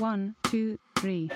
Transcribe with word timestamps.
One, 0.00 0.34
two, 0.50 0.76
three. 0.96 1.28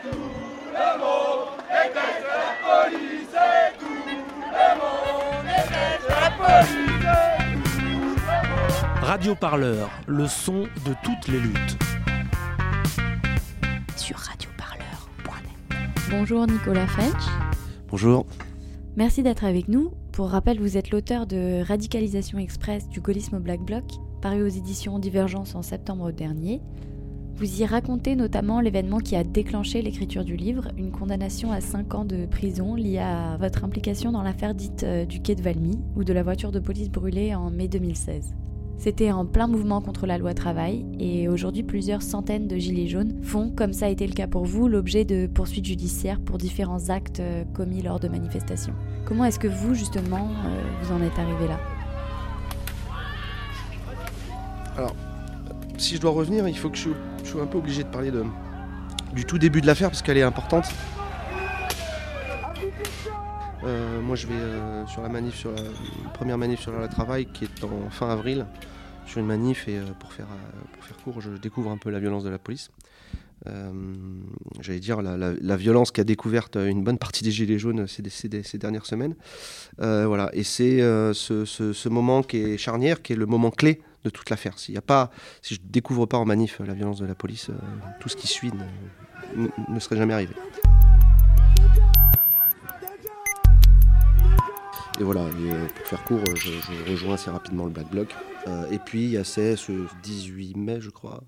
Radio 9.00 9.34
Parleur, 9.36 9.90
le 10.08 10.26
son 10.26 10.62
de 10.62 10.94
toutes 11.04 11.28
les 11.28 11.38
luttes. 11.38 11.78
Sur 13.96 14.16
radioparleur.net. 14.16 15.78
Bonjour 16.10 16.46
Nicolas 16.46 16.86
French. 16.88 17.12
Bonjour. 17.88 18.26
Merci 18.96 19.22
d'être 19.22 19.44
avec 19.44 19.68
nous. 19.68 19.92
Pour 20.10 20.30
rappel, 20.30 20.58
vous 20.60 20.76
êtes 20.76 20.90
l'auteur 20.90 21.28
de 21.28 21.62
Radicalisation 21.62 22.38
Express 22.38 22.88
du 22.88 23.00
gaullisme 23.00 23.36
au 23.36 23.40
Black 23.40 23.60
Bloc, 23.60 23.84
paru 24.20 24.42
aux 24.42 24.48
éditions 24.48 24.98
Divergence 24.98 25.54
en 25.54 25.62
septembre 25.62 26.10
dernier. 26.10 26.60
Vous 27.38 27.62
y 27.62 27.64
racontez 27.64 28.16
notamment 28.16 28.60
l'événement 28.60 28.98
qui 28.98 29.14
a 29.14 29.22
déclenché 29.22 29.80
l'écriture 29.80 30.24
du 30.24 30.34
livre, 30.34 30.72
une 30.76 30.90
condamnation 30.90 31.52
à 31.52 31.60
5 31.60 31.94
ans 31.94 32.04
de 32.04 32.26
prison 32.26 32.74
liée 32.74 32.98
à 32.98 33.36
votre 33.36 33.62
implication 33.62 34.10
dans 34.10 34.22
l'affaire 34.22 34.56
dite 34.56 34.82
euh, 34.82 35.04
du 35.04 35.22
quai 35.22 35.36
de 35.36 35.42
Valmy 35.42 35.78
ou 35.94 36.02
de 36.02 36.12
la 36.12 36.24
voiture 36.24 36.50
de 36.50 36.58
police 36.58 36.90
brûlée 36.90 37.36
en 37.36 37.48
mai 37.52 37.68
2016. 37.68 38.34
C'était 38.76 39.12
en 39.12 39.24
plein 39.24 39.46
mouvement 39.46 39.80
contre 39.80 40.04
la 40.04 40.18
loi 40.18 40.34
travail 40.34 40.84
et 40.98 41.28
aujourd'hui 41.28 41.62
plusieurs 41.62 42.02
centaines 42.02 42.48
de 42.48 42.56
gilets 42.56 42.88
jaunes 42.88 43.22
font, 43.22 43.50
comme 43.50 43.72
ça 43.72 43.86
a 43.86 43.88
été 43.88 44.08
le 44.08 44.14
cas 44.14 44.26
pour 44.26 44.44
vous, 44.44 44.66
l'objet 44.66 45.04
de 45.04 45.28
poursuites 45.28 45.66
judiciaires 45.66 46.18
pour 46.18 46.38
différents 46.38 46.88
actes 46.88 47.20
euh, 47.20 47.44
commis 47.54 47.82
lors 47.82 48.00
de 48.00 48.08
manifestations. 48.08 48.74
Comment 49.04 49.24
est-ce 49.24 49.38
que 49.38 49.46
vous, 49.46 49.74
justement, 49.74 50.28
euh, 50.44 50.62
vous 50.82 50.92
en 50.92 51.00
êtes 51.02 51.16
arrivé 51.16 51.46
là? 51.46 51.60
Alors, 54.76 54.96
si 55.76 55.94
je 55.94 56.00
dois 56.00 56.10
revenir, 56.10 56.48
il 56.48 56.58
faut 56.58 56.68
que 56.68 56.76
je, 56.76 56.90
je 57.28 57.32
sois 57.34 57.42
un 57.42 57.46
peu 57.46 57.58
obligé 57.58 57.84
de 57.84 57.88
parler 57.88 58.10
du 59.12 59.26
tout 59.26 59.38
début 59.38 59.60
de 59.60 59.66
l'affaire 59.66 59.90
parce 59.90 60.00
qu'elle 60.00 60.16
est 60.16 60.22
importante. 60.22 60.64
Euh, 63.64 64.00
moi, 64.00 64.16
je 64.16 64.26
vais 64.26 64.32
euh, 64.32 64.86
sur 64.86 65.02
la 65.02 65.10
manif, 65.10 65.34
sur 65.34 65.52
la, 65.52 65.60
première 66.14 66.38
manif 66.38 66.60
sur 66.60 66.72
le 66.72 66.88
travail 66.88 67.26
qui 67.26 67.44
est 67.44 67.64
en 67.64 67.90
fin 67.90 68.08
avril, 68.08 68.46
sur 69.04 69.20
une 69.20 69.26
manif 69.26 69.68
et 69.68 69.76
euh, 69.76 69.82
pour, 70.00 70.10
faire, 70.10 70.28
pour 70.72 70.84
faire 70.84 70.96
court, 71.04 71.20
je 71.20 71.28
découvre 71.32 71.70
un 71.70 71.76
peu 71.76 71.90
la 71.90 72.00
violence 72.00 72.24
de 72.24 72.30
la 72.30 72.38
police. 72.38 72.70
J'allais 74.60 74.80
dire 74.80 75.00
la, 75.00 75.16
la, 75.16 75.32
la 75.38 75.56
violence 75.56 75.90
qu'a 75.90 76.04
découverte 76.04 76.56
une 76.56 76.82
bonne 76.82 76.98
partie 76.98 77.24
des 77.24 77.30
gilets 77.30 77.58
jaunes 77.58 77.86
ces, 77.86 78.58
dernières 78.58 78.86
semaines. 78.86 79.14
voilà, 79.78 80.30
et 80.32 80.44
c'est 80.44 80.80
ce, 80.80 81.44
ce, 81.44 81.72
ce, 81.72 81.88
moment 81.88 82.22
qui 82.22 82.38
est 82.38 82.58
charnière, 82.58 83.00
qui 83.00 83.12
est 83.12 83.16
le 83.16 83.26
moment 83.26 83.50
clé 83.50 83.80
de 84.04 84.10
toute 84.10 84.30
l'affaire. 84.30 84.58
S'il 84.58 84.76
a 84.76 84.82
pas, 84.82 85.10
si 85.42 85.54
je 85.54 85.60
découvre 85.62 86.06
pas 86.06 86.18
en 86.18 86.24
manif 86.24 86.60
la 86.60 86.74
violence 86.74 86.98
de 86.98 87.06
la 87.06 87.14
police, 87.14 87.50
tout 88.00 88.08
ce 88.08 88.16
qui 88.16 88.26
suit 88.26 88.52
ne, 89.36 89.80
serait 89.80 89.96
jamais 89.96 90.14
arrivé. 90.14 90.34
Et 95.00 95.04
voilà, 95.04 95.22
et 95.22 95.68
pour 95.76 95.86
faire 95.86 96.02
court, 96.04 96.24
je, 96.34 96.90
rejoins 96.90 97.14
assez 97.14 97.30
rapidement 97.30 97.66
le 97.66 97.70
Black 97.70 97.88
Bloc. 97.90 98.14
Euh, 98.48 98.70
et 98.70 98.78
puis 98.78 99.04
il 99.04 99.10
y 99.10 99.16
a 99.16 99.24
ce 99.24 99.86
18 100.02 100.56
mai, 100.56 100.80
je 100.80 100.90
crois, 100.90 101.22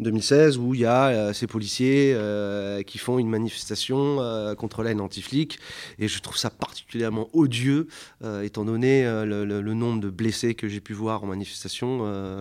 2016, 0.00 0.58
où 0.58 0.74
il 0.74 0.80
y 0.80 0.84
a 0.84 1.08
euh, 1.08 1.32
ces 1.32 1.46
policiers 1.46 2.12
euh, 2.14 2.82
qui 2.82 2.98
font 2.98 3.18
une 3.18 3.28
manifestation 3.28 4.18
euh, 4.20 4.54
contre 4.54 4.82
la 4.82 4.90
haine 4.90 5.00
anti-flic. 5.00 5.58
Et 5.98 6.08
je 6.08 6.20
trouve 6.20 6.36
ça 6.36 6.50
particulièrement 6.50 7.28
odieux, 7.32 7.88
étant 8.42 8.64
donné 8.64 9.04
le, 9.04 9.74
nombre 9.74 10.00
de 10.00 10.10
blessés 10.10 10.54
que 10.54 10.68
j'ai 10.68 10.80
pu 10.80 10.92
voir 10.92 11.22
en 11.22 11.26
manifestation 11.26 11.98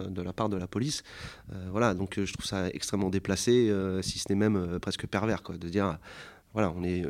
de 0.10 0.22
la 0.22 0.34
part 0.34 0.50
de 0.50 0.58
la 0.58 0.68
police. 0.68 1.04
voilà, 1.72 1.94
donc 1.94 2.20
je 2.24 2.32
trouve 2.34 2.46
ça 2.46 2.70
extrêmement 2.70 3.10
déplacé, 3.10 3.72
si 4.02 4.20
ce 4.20 4.26
n'est 4.30 4.36
même 4.36 4.80
presque 4.80 5.08
pervers, 5.08 5.44
quoi, 5.44 5.58
de 5.58 5.70
dire, 5.70 5.98
voilà, 6.54 6.74
on 6.76 6.84
est... 6.84 7.04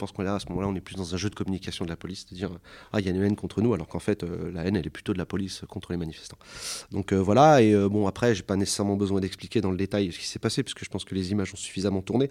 pense 0.00 0.12
qu'on 0.12 0.22
là, 0.22 0.34
à 0.34 0.40
ce 0.40 0.48
moment-là, 0.48 0.68
on 0.68 0.74
est 0.74 0.80
plus 0.80 0.96
dans 0.96 1.14
un 1.14 1.16
jeu 1.16 1.30
de 1.30 1.34
communication 1.34 1.84
de 1.84 1.90
la 1.90 1.96
police, 1.96 2.26
de 2.26 2.34
dire 2.34 2.50
ah 2.92 3.00
il 3.00 3.06
y 3.06 3.08
a 3.08 3.12
une 3.12 3.22
haine 3.22 3.36
contre 3.36 3.60
nous, 3.60 3.74
alors 3.74 3.86
qu'en 3.86 3.98
fait 3.98 4.24
euh, 4.24 4.50
la 4.50 4.64
haine 4.64 4.76
elle 4.76 4.86
est 4.86 4.90
plutôt 4.90 5.12
de 5.12 5.18
la 5.18 5.26
police 5.26 5.62
contre 5.68 5.92
les 5.92 5.98
manifestants. 5.98 6.38
Donc 6.90 7.12
euh, 7.12 7.16
voilà 7.16 7.62
et 7.62 7.72
euh, 7.72 7.88
bon 7.88 8.06
après 8.06 8.34
j'ai 8.34 8.42
pas 8.42 8.56
nécessairement 8.56 8.96
besoin 8.96 9.20
d'expliquer 9.20 9.60
dans 9.60 9.70
le 9.70 9.76
détail 9.76 10.10
ce 10.12 10.18
qui 10.18 10.26
s'est 10.26 10.38
passé 10.38 10.62
puisque 10.62 10.84
je 10.84 10.88
pense 10.88 11.04
que 11.04 11.14
les 11.14 11.30
images 11.30 11.52
ont 11.52 11.56
suffisamment 11.56 12.02
tourné. 12.02 12.30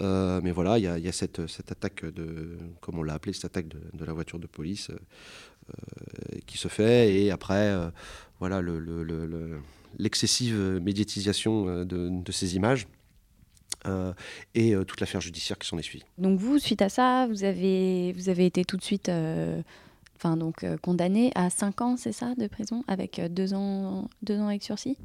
mais 0.00 0.50
voilà 0.50 0.78
il 0.78 0.84
y 0.84 1.08
a, 1.08 1.12
cette, 1.12 1.46
cette 1.46 1.70
attaque 1.70 2.04
de 2.04 2.58
comme 2.80 2.98
on 2.98 3.02
l'a 3.02 3.14
appelé 3.14 3.32
cette 3.32 3.44
attaque 3.44 3.68
de, 3.68 4.04
la 4.04 4.12
voiture 4.12 4.38
de 4.38 4.46
police 4.46 4.90
qui 6.46 6.58
se 6.58 6.68
fait 6.68 7.14
et 7.14 7.30
après 7.30 7.76
voilà 8.40 8.60
le, 8.60 8.78
le, 8.78 9.02
le 9.04 9.60
l'excessive 9.98 10.56
médiatisation 10.82 11.84
de, 11.84 12.32
ces 12.32 12.56
images. 12.56 12.86
Euh, 13.86 14.12
et 14.54 14.74
euh, 14.74 14.84
toute 14.84 15.00
l'affaire 15.00 15.20
judiciaire 15.20 15.58
qui 15.58 15.66
s'en 15.66 15.78
est 15.78 15.82
suivie. 15.82 16.04
Donc 16.18 16.38
vous, 16.38 16.58
suite 16.58 16.82
à 16.82 16.88
ça, 16.88 17.26
vous 17.26 17.44
avez, 17.44 18.12
vous 18.12 18.28
avez 18.28 18.46
été 18.46 18.64
tout 18.64 18.76
de 18.76 18.82
suite 18.82 19.08
euh, 19.08 19.60
donc, 20.36 20.64
condamné 20.82 21.32
à 21.34 21.50
5 21.50 21.80
ans, 21.80 21.96
c'est 21.96 22.12
ça, 22.12 22.34
de 22.38 22.46
prison, 22.46 22.84
avec 22.86 23.20
2 23.20 23.54
ans, 23.54 24.08
deux 24.22 24.38
ans 24.38 24.46
avec 24.46 24.62
sursis? 24.62 24.96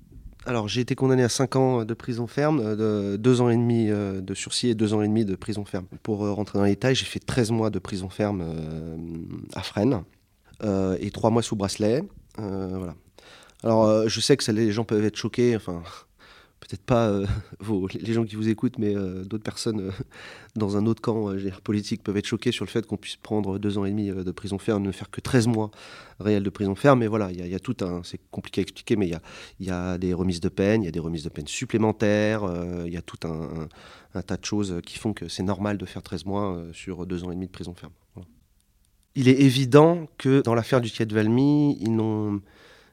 Alors 0.46 0.68
j'ai 0.68 0.82
été 0.82 0.94
condamné 0.94 1.24
à 1.24 1.30
5 1.30 1.56
ans 1.56 1.86
de 1.86 1.94
prison 1.96 2.28
ferme, 2.28 2.76
de 2.76 3.18
2 3.18 3.42
ans 3.42 3.50
et 3.50 3.58
demi 3.58 3.88
de 3.88 4.34
sursis 4.36 4.68
et 4.70 4.76
2 4.76 4.94
ans 4.94 5.02
et 5.02 5.08
demi 5.08 5.26
de 5.26 5.36
prison 5.36 5.66
ferme. 5.66 5.88
Pour 6.04 6.20
rentrer 6.20 6.60
dans 6.60 6.66
les 6.66 6.74
détails, 6.74 6.94
j'ai 6.94 7.06
fait 7.06 7.20
13 7.20 7.50
mois 7.50 7.72
de 7.72 7.80
prison 7.80 8.10
ferme 8.10 8.44
à 9.56 9.64
Fresnes 9.64 10.04
et 10.64 11.10
3 11.10 11.32
mois 11.32 11.42
sous 11.42 11.56
bracelet. 11.56 12.04
voilà. 12.38 12.94
Alors 13.64 14.08
je 14.08 14.22
sais 14.22 14.38
que 14.38 14.44
ça, 14.44 14.52
les 14.52 14.72
gens 14.72 14.84
peuvent 14.84 15.04
être 15.04 15.18
choqués, 15.18 15.56
enfin 15.56 15.82
peut-être 16.68 16.84
pas 16.84 17.08
euh, 17.08 17.26
les 18.00 18.14
gens 18.14 18.26
qui 18.26 18.36
vous 18.36 18.50
écoutent, 18.50 18.78
mais 18.78 18.96
euh, 18.96 19.24
d'autres 19.24 19.44
personnes 19.44 19.80
euh, 19.80 19.92
dans 20.56 20.78
un 20.78 20.86
autre 20.86 21.02
camp 21.02 21.34
politique 21.64 22.04
peuvent 22.04 22.18
être 22.18 22.26
choqués 22.26 22.52
sur 22.52 22.66
le 22.66 22.70
fait 22.70 22.86
qu'on 22.86 22.98
puisse 22.98 23.16
prendre 23.16 23.58
deux 23.58 23.78
ans 23.78 23.86
et 23.86 23.92
demi 23.92 24.10
de 24.10 24.32
prison 24.32 24.58
ferme, 24.58 24.84
ne 24.84 24.92
faire 24.92 25.10
que 25.10 25.22
13 25.22 25.48
mois 25.48 25.72
réels 26.20 26.44
de 26.44 26.50
prison 26.50 26.76
ferme. 26.76 27.00
Mais 27.00 27.08
voilà, 27.08 27.32
il 27.32 27.48
y, 27.48 27.56
a 27.56 27.60
tout 27.60 27.78
un. 27.82 28.02
C'est 28.04 28.20
compliqué 28.32 28.62
à 28.62 28.64
expliquer, 28.64 28.96
mais 28.96 29.08
il 29.60 29.66
y, 29.66 29.70
a, 29.70 29.98
des 29.98 30.14
remises 30.14 30.42
de 30.42 30.50
peine, 30.50 30.84
il 30.84 30.86
y 30.86 30.88
a 30.88 30.92
des 30.92 31.00
remises 31.00 31.24
de 31.24 31.30
peine 31.30 31.48
supplémentaires, 31.48 32.44
il 32.86 32.92
y 32.92 32.98
a 32.98 33.02
tout 33.02 33.20
un, 33.28 34.22
tas 34.24 34.38
de 34.38 34.46
choses 34.46 34.82
qui 34.86 34.98
font 34.98 35.14
que 35.14 35.28
c'est 35.28 35.44
normal 35.44 35.78
de 35.78 35.86
faire 35.86 36.02
13 36.02 36.26
mois 36.26 36.64
sur 36.74 37.06
deux 37.06 37.24
ans 37.24 37.32
et 37.32 37.36
demi 37.36 37.46
de 37.46 37.52
prison 37.52 37.76
ferme. 37.76 37.94
Il 39.16 39.28
est 39.30 39.40
évident 39.40 40.08
que 40.18 40.42
dans 40.42 40.56
l'affaire 40.56 40.82
du 40.82 40.92
Tiet 40.92 41.12
Valmy, 41.12 41.78
ils 41.80 41.96
n'ont. 41.96 42.42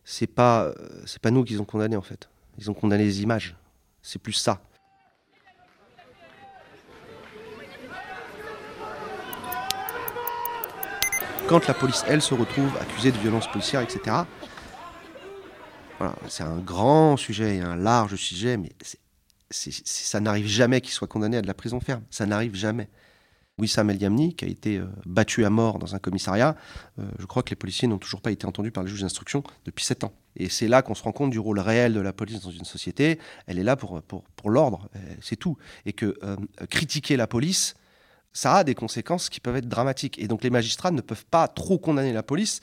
C'est 0.07 0.27
pas, 0.27 0.75
c'est 1.07 1.21
pas 1.21 1.31
nous 1.31 1.45
qu'ils 1.45 1.63
ont 1.63 1.65
condamné 1.65 1.97
en 1.97 2.03
fait. 2.03 2.29
Ils 2.59 2.71
ont 2.71 2.75
condamné 2.75 3.05
les 3.05 3.23
images. 3.23 3.57
C'est 4.07 4.19
plus 4.19 4.35
ça. 4.35 4.61
Quand 11.49 11.67
la 11.67 11.73
police, 11.73 12.05
elle, 12.07 12.21
se 12.21 12.35
retrouve 12.35 12.77
accusée 12.77 13.13
de 13.13 13.19
violence 13.19 13.51
policière, 13.51 13.81
etc., 13.81 14.19
c'est 16.29 16.43
un 16.43 16.59
grand 16.59 17.17
sujet 17.17 17.57
et 17.57 17.61
un 17.61 17.77
large 17.77 18.17
sujet, 18.17 18.59
mais 18.59 18.73
ça 19.51 20.21
n'arrive 20.21 20.47
jamais 20.47 20.83
qu'il 20.83 20.93
soit 20.93 21.09
condamné 21.09 21.39
à 21.39 21.43
de 21.43 21.47
la 21.47 21.55
prison 21.55 21.81
ferme. 21.81 22.03
Ça 22.11 22.27
n'arrive 22.27 22.55
jamais. 22.55 22.91
Wissam 23.59 23.89
El 23.91 24.03
Yamni, 24.03 24.35
qui 24.35 24.45
a 24.45 24.49
été 24.49 24.79
euh, 24.79 24.87
battu 25.07 25.45
à 25.45 25.51
mort 25.51 25.79
dans 25.79 25.95
un 25.95 25.99
commissariat, 25.99 26.57
euh, 26.99 27.05
je 27.19 27.27
crois 27.27 27.43
que 27.43 27.51
les 27.51 27.57
policiers 27.57 27.87
n'ont 27.87 27.99
toujours 27.99 28.21
pas 28.21 28.33
été 28.33 28.47
entendus 28.47 28.73
par 28.73 28.83
le 28.83 28.89
juge 28.89 29.03
d'instruction 29.03 29.45
depuis 29.65 29.85
sept 29.85 30.03
ans. 30.03 30.13
Et 30.37 30.49
c'est 30.49 30.67
là 30.67 30.83
qu'on 30.83 30.95
se 30.95 31.03
rend 31.03 31.13
compte 31.13 31.31
du 31.31 31.39
rôle 31.39 31.61
réel 31.61 31.95
de 31.95 32.01
la 32.01 32.13
police 32.13 32.41
dans 32.41 32.51
une 32.51 32.65
société. 32.65 33.21
Elle 33.47 33.59
est 33.59 33.65
là 33.65 33.77
pour, 33.77 34.03
pour, 34.03 34.25
pour 34.37 34.51
l'ordre, 34.51 34.89
euh, 34.97 34.99
c'est 35.21 35.37
tout. 35.37 35.57
Et 35.87 35.93
que 35.93 36.17
critiquer 36.69 37.17
la 37.17 37.27
police, 37.27 37.75
ça 38.33 38.57
a 38.57 38.65
des 38.65 38.75
conséquences 38.75 39.29
qui 39.29 39.39
peuvent 39.39 39.57
être 39.57 39.69
dramatiques. 39.69 40.19
Et 40.19 40.27
donc 40.27 40.43
les 40.43 40.51
magistrats 40.51 40.91
ne 40.91 41.01
peuvent 41.01 41.27
pas 41.27 41.47
trop 41.47 41.79
condamner 41.79 42.13
la 42.13 42.25
police. 42.25 42.61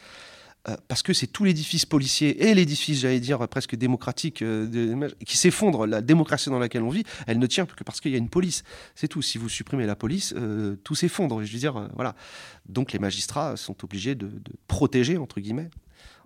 Euh, 0.70 0.78
parce 0.88 1.02
que 1.02 1.12
c'est 1.12 1.26
tout 1.26 1.44
l'édifice 1.44 1.88
policier 1.88 2.48
et 2.48 2.54
l'édifice, 2.54 3.00
j'allais 3.00 3.20
dire, 3.20 3.48
presque 3.48 3.76
démocratique 3.76 4.44
euh, 4.44 5.10
qui 5.26 5.36
s'effondre. 5.36 5.88
La 5.88 6.02
démocratie 6.02 6.50
dans 6.50 6.60
laquelle 6.60 6.84
on 6.84 6.90
vit, 6.90 7.04
elle 7.26 7.40
ne 7.40 7.48
tient 7.48 7.66
que 7.66 7.84
parce 7.84 8.00
qu'il 8.00 8.12
y 8.12 8.16
a 8.16 8.20
une 8.20 8.30
police. 8.30 8.64
C'est 8.94 9.08
tout. 9.08 9.24
Si 9.24 9.40
vous 9.40 9.50
supprimez 9.50 9.88
la 9.88 9.96
police, 9.96 10.36
euh, 10.38 10.76
tout 10.84 10.94
s'effondre. 10.94 11.44
Je 11.44 11.52
veux 11.52 11.60
dire, 11.60 11.90
voilà. 11.96 12.16
Donc 12.70 12.92
les 12.92 13.00
magistrats 13.00 13.58
sont 13.58 13.84
obligés 13.84 14.14
de, 14.14 14.28
de, 14.28 14.52
protéger, 14.68 15.18
entre 15.18 15.40
guillemets, 15.40 15.72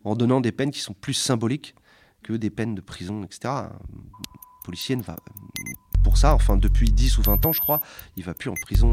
en 0.03 0.15
donnant 0.15 0.41
des 0.41 0.51
peines 0.51 0.71
qui 0.71 0.81
sont 0.81 0.93
plus 0.93 1.13
symboliques 1.13 1.73
que 2.21 2.33
des 2.33 2.49
peines 2.49 2.75
de 2.75 2.81
prison, 2.81 3.23
etc. 3.23 3.53
Un 3.53 3.71
policier 4.65 4.97
ne 4.97 5.03
va. 5.03 5.15
Pour 6.03 6.17
ça, 6.17 6.35
enfin, 6.35 6.57
depuis 6.57 6.91
10 6.91 7.19
ou 7.19 7.21
20 7.21 7.45
ans, 7.45 7.53
je 7.53 7.61
crois, 7.61 7.79
il 8.17 8.23
va 8.23 8.33
plus 8.33 8.49
en 8.49 8.55
prison. 8.55 8.91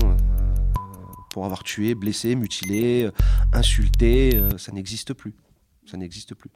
Pour 1.32 1.46
avoir 1.46 1.64
tué, 1.64 1.94
blessé, 1.94 2.34
mutilé, 2.34 3.04
euh, 3.04 3.10
insulté, 3.54 4.36
euh, 4.36 4.58
ça 4.58 4.70
n'existe 4.70 5.14
plus. 5.14 5.34
Ça 5.86 5.96
n'existe 5.96 6.34
plus. 6.34 6.50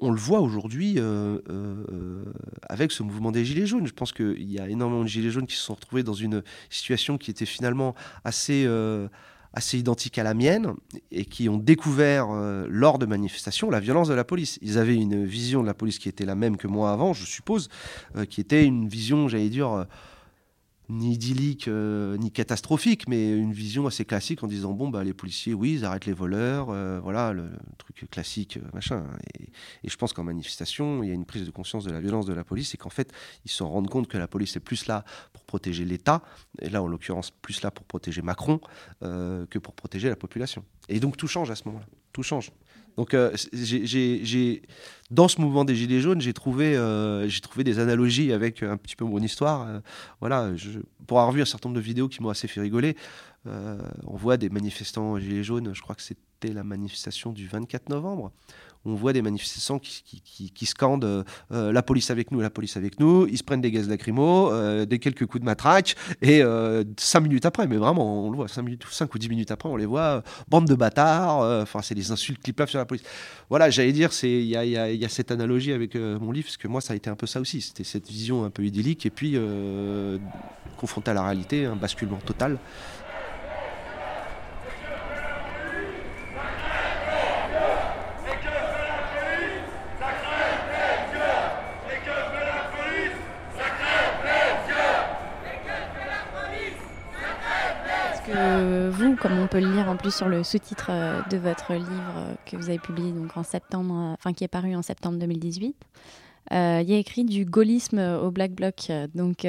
On 0.00 0.10
le 0.10 0.18
voit 0.18 0.40
aujourd'hui 0.40 0.94
euh, 0.96 1.38
avec 2.62 2.92
ce 2.92 3.02
mouvement 3.02 3.30
des 3.30 3.44
Gilets 3.44 3.66
jaunes. 3.66 3.86
Je 3.86 3.92
pense 3.92 4.12
qu'il 4.12 4.50
y 4.50 4.58
a 4.58 4.68
énormément 4.70 5.02
de 5.02 5.08
Gilets 5.08 5.30
jaunes 5.30 5.46
qui 5.46 5.56
se 5.56 5.62
sont 5.62 5.74
retrouvés 5.74 6.02
dans 6.02 6.14
une 6.14 6.42
situation 6.70 7.18
qui 7.18 7.30
était 7.30 7.46
finalement 7.46 7.94
assez, 8.24 8.66
assez 9.54 9.78
identique 9.78 10.18
à 10.18 10.22
la 10.22 10.34
mienne 10.34 10.74
et 11.10 11.24
qui 11.24 11.48
ont 11.48 11.56
découvert 11.56 12.28
euh, 12.30 12.66
lors 12.68 12.98
de 12.98 13.06
manifestations 13.06 13.70
la 13.70 13.80
violence 13.80 14.08
de 14.08 14.14
la 14.14 14.24
police. 14.24 14.58
Ils 14.62 14.78
avaient 14.78 14.96
une 14.96 15.24
vision 15.24 15.62
de 15.62 15.66
la 15.66 15.74
police 15.74 15.98
qui 15.98 16.08
était 16.08 16.24
la 16.24 16.34
même 16.34 16.56
que 16.56 16.66
moi 16.66 16.90
avant, 16.90 17.12
je 17.12 17.24
suppose, 17.24 17.68
euh, 18.16 18.24
qui 18.24 18.40
était 18.40 18.64
une 18.64 18.88
vision, 18.88 19.28
j'allais 19.28 19.48
dire, 19.48 19.70
euh, 19.70 19.84
ni 20.94 21.14
idyllique 21.14 21.68
euh, 21.68 22.16
ni 22.16 22.30
catastrophique, 22.30 23.08
mais 23.08 23.36
une 23.36 23.52
vision 23.52 23.86
assez 23.86 24.04
classique 24.04 24.42
en 24.42 24.46
disant 24.46 24.72
bon 24.72 24.88
bah 24.88 25.04
les 25.04 25.12
policiers 25.12 25.54
oui 25.54 25.74
ils 25.74 25.84
arrêtent 25.84 26.06
les 26.06 26.12
voleurs, 26.12 26.70
euh, 26.70 27.00
voilà 27.02 27.32
le, 27.32 27.50
truc 27.78 28.08
classique 28.10 28.56
euh, 28.56 28.68
machin. 28.72 29.04
Et, 29.38 29.88
je 29.88 29.96
pense 29.96 30.12
qu'en 30.12 30.24
manifestation 30.24 31.02
il 31.02 31.08
y 31.08 31.12
a 31.12 31.14
une 31.14 31.24
prise 31.24 31.44
de 31.44 31.50
conscience 31.50 31.84
de 31.84 31.90
la 31.90 32.00
violence 32.00 32.26
de 32.26 32.32
la 32.32 32.44
police 32.44 32.74
et 32.74 32.78
qu'en 32.78 32.90
fait 32.90 33.12
ils 33.44 33.50
se 33.50 33.62
rendent 33.62 33.90
compte 33.90 34.08
que 34.08 34.18
la 34.18 34.28
police 34.28 34.56
est 34.56 34.60
plus 34.60 34.86
là 34.86 35.04
pour 35.32 35.44
protéger 35.44 35.84
l'État 35.84 36.22
et 36.60 36.70
là 36.70 36.82
en 36.82 36.86
l'occurrence 36.86 37.30
plus 37.30 37.62
là 37.62 37.70
pour 37.70 37.84
protéger 37.84 38.22
Macron 38.22 38.60
que 39.00 39.58
pour 39.58 39.74
protéger 39.74 40.08
la 40.08 40.16
population. 40.16 40.64
Et 40.88 41.00
donc 41.00 41.16
tout 41.16 41.28
change 41.28 41.50
à 41.50 41.56
ce 41.56 41.64
moment-là, 41.66 41.86
tout 42.12 42.22
change. 42.22 42.50
Donc, 42.96 43.14
euh, 43.14 43.32
j'ai- 43.52 44.62
dans 45.10 45.28
ce 45.28 45.40
mouvement 45.40 45.64
des 45.64 45.74
Gilets 45.74 46.00
jaunes, 46.00 46.20
j'ai 46.20 46.32
trouvé, 46.32 46.76
euh, 46.76 47.28
j'ai 47.28 47.40
trouvé 47.40 47.64
des 47.64 47.78
analogies 47.78 48.32
avec 48.32 48.62
un 48.62 48.76
petit 48.76 48.96
peu 48.96 49.04
mon 49.04 49.18
histoire. 49.18 49.66
Euh, 49.68 49.80
voilà, 50.20 50.50
pour 51.06 51.20
avoir 51.20 51.32
vu 51.32 51.42
un 51.42 51.44
certain 51.44 51.68
nombre 51.68 51.80
de 51.80 51.84
vidéos 51.84 52.08
qui 52.08 52.22
m'ont 52.22 52.30
assez 52.30 52.48
fait 52.48 52.60
rigoler, 52.60 52.96
on 53.46 54.16
voit 54.16 54.36
des 54.38 54.48
manifestants 54.48 55.18
Gilets 55.18 55.44
jaunes, 55.44 55.74
je 55.74 55.82
crois 55.82 55.94
que 55.94 56.02
c'était 56.02 56.52
la 56.52 56.64
manifestation 56.64 57.30
du 57.32 57.46
24 57.46 57.90
novembre. 57.90 58.32
On 58.86 58.94
voit 58.94 59.12
des 59.12 59.22
manifestants 59.22 59.78
qui, 59.78 60.66
scandent 60.66 61.04
euh, 61.04 61.22
euh, 61.52 61.72
la 61.72 61.82
police 61.82 62.10
avec 62.10 62.30
nous, 62.30 62.40
la 62.40 62.50
police 62.50 62.76
avec 62.76 63.00
nous. 63.00 63.26
Ils 63.26 63.38
se 63.38 63.42
prennent 63.42 63.60
des 63.60 63.70
gaz 63.70 63.88
lacrymaux, 63.88 64.52
euh, 64.52 64.84
des 64.84 64.98
quelques 64.98 65.26
coups 65.26 65.40
de 65.40 65.46
matraque, 65.46 65.96
et 66.20 66.42
euh, 66.42 66.84
cinq 66.98 67.20
minutes 67.20 67.46
après, 67.46 67.66
mais 67.66 67.76
vraiment, 67.76 68.26
on 68.26 68.30
le 68.30 68.36
voit, 68.36 68.48
cinq, 68.48 68.62
minutes, 68.62 68.84
cinq 68.90 69.14
ou 69.14 69.18
dix 69.18 69.28
minutes 69.28 69.50
après, 69.50 69.68
on 69.68 69.76
les 69.76 69.86
voit, 69.86 70.22
bande 70.48 70.66
de 70.66 70.74
bâtards. 70.74 71.62
Enfin, 71.62 71.80
c'est 71.82 71.94
des 71.94 72.10
insultes 72.12 72.42
qui 72.42 72.52
pleuvent 72.52 72.68
sur 72.68 72.78
la 72.78 72.84
police. 72.84 73.04
Voilà, 73.48 73.70
j'allais 73.70 73.92
dire, 73.92 74.10
il 74.22 74.42
y 74.42 74.56
a, 74.56 74.64
y 74.64 75.04
a- 75.04 75.08
cette 75.08 75.30
analogie 75.30 75.72
avec 75.72 75.94
mon 75.94 76.32
livre, 76.32 76.46
parce 76.46 76.56
que 76.56 76.68
moi, 76.68 76.80
ça 76.80 76.92
a 76.92 76.96
été 76.96 77.08
un 77.08 77.16
peu 77.16 77.26
ça 77.26 77.40
aussi. 77.40 77.60
C'était 77.60 77.84
cette 77.84 78.08
vision 78.08 78.44
un 78.44 78.50
peu 78.50 78.64
idyllique, 78.64 79.06
et 79.06 79.10
puis 79.10 79.32
euh, 79.36 80.18
confronté 80.76 81.10
à 81.10 81.14
la 81.14 81.22
réalité, 81.22 81.64
un 81.64 81.76
basculement 81.76 82.18
total. 82.18 82.58
Est-ce 98.12 98.32
que 98.32 98.90
vous, 98.90 99.12
comme 99.24 99.38
on 99.38 99.46
peut 99.46 99.58
le 99.58 99.72
lire 99.72 99.88
en 99.88 99.96
plus 99.96 100.14
sur 100.14 100.28
le 100.28 100.44
sous-titre 100.44 100.88
euh, 100.90 101.22
de 101.30 101.38
votre 101.38 101.72
livre 101.72 102.14
euh, 102.18 102.34
que 102.44 102.56
vous 102.56 102.68
avez 102.68 102.78
publié 102.78 103.10
donc 103.10 103.34
en 103.38 103.42
septembre, 103.42 103.94
euh, 103.94 104.12
enfin 104.12 104.34
qui 104.34 104.44
est 104.44 104.48
paru 104.48 104.76
en 104.76 104.82
septembre 104.82 105.18
2018, 105.18 105.74
euh, 106.52 106.80
il 106.82 106.90
y 106.90 106.94
a 106.94 106.98
écrit 106.98 107.24
du 107.24 107.46
gaullisme 107.46 107.98
au 108.22 108.30
Black 108.30 108.52
Bloc. 108.52 108.92
Donc, 109.14 109.46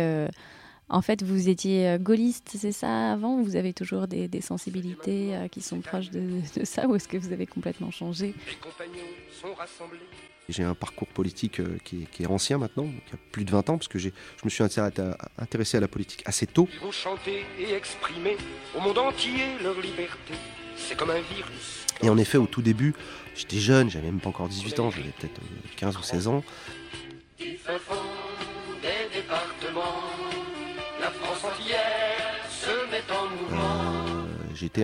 en 0.89 1.01
fait, 1.01 1.23
vous 1.23 1.49
étiez 1.49 1.87
euh, 1.89 1.97
gaulliste, 1.97 2.51
c'est 2.57 2.71
ça 2.71 3.13
avant? 3.13 3.39
Ou 3.39 3.43
Vous 3.43 3.55
avez 3.55 3.73
toujours 3.73 4.07
des, 4.07 4.27
des 4.27 4.41
sensibilités 4.41 5.35
euh, 5.35 5.47
qui 5.47 5.61
sont 5.61 5.81
proches 5.81 6.09
de, 6.11 6.41
de 6.59 6.65
ça 6.65 6.87
ou 6.87 6.95
est-ce 6.95 7.07
que 7.07 7.17
vous 7.17 7.31
avez 7.33 7.47
complètement 7.47 7.91
changé? 7.91 8.33
Les 8.47 8.55
compagnons 8.55 9.05
sont 9.41 9.53
rassemblés. 9.55 9.99
J'ai 10.47 10.61
un 10.63 10.75
parcours 10.75 11.07
politique 11.07 11.59
euh, 11.59 11.77
qui, 11.83 12.03
est, 12.03 12.05
qui 12.11 12.21
est 12.23 12.27
ancien 12.27 12.59
maintenant, 12.59 12.83
donc 12.83 12.93
il 13.07 13.11
y 13.11 13.15
a 13.15 13.19
plus 13.31 13.45
de 13.45 13.51
20 13.51 13.69
ans, 13.71 13.77
parce 13.79 13.87
que 13.87 13.97
j'ai- 13.97 14.13
je 14.39 14.45
me 14.45 14.49
suis 14.51 14.63
intéressé 14.63 15.01
à, 15.01 15.17
intéressé 15.39 15.77
à 15.77 15.79
la 15.79 15.87
politique 15.87 16.21
assez 16.25 16.45
tôt. 16.45 16.67
Ils 16.71 16.79
vont 16.81 16.91
chanter 16.91 17.43
et 17.59 17.73
exprimer 17.73 18.37
au 18.77 18.79
monde 18.79 18.99
entier 18.99 19.43
leur 19.63 19.79
liberté. 19.81 20.33
C'est 20.77 20.95
comme 20.95 21.09
un 21.09 21.21
virus. 21.33 21.85
Et 22.03 22.09
en 22.09 22.17
effet, 22.19 22.37
au 22.37 22.45
tout 22.45 22.61
début, 22.61 22.93
j'étais 23.35 23.57
jeune, 23.57 23.89
j'avais 23.89 24.05
même 24.07 24.19
pas 24.19 24.29
encore 24.29 24.47
18 24.49 24.79
ans, 24.81 24.91
j'avais 24.91 25.09
peut-être 25.19 25.39
euh, 25.41 25.67
15 25.77 25.97
ou 25.97 26.03
16 26.03 26.27
ans. 26.27 26.43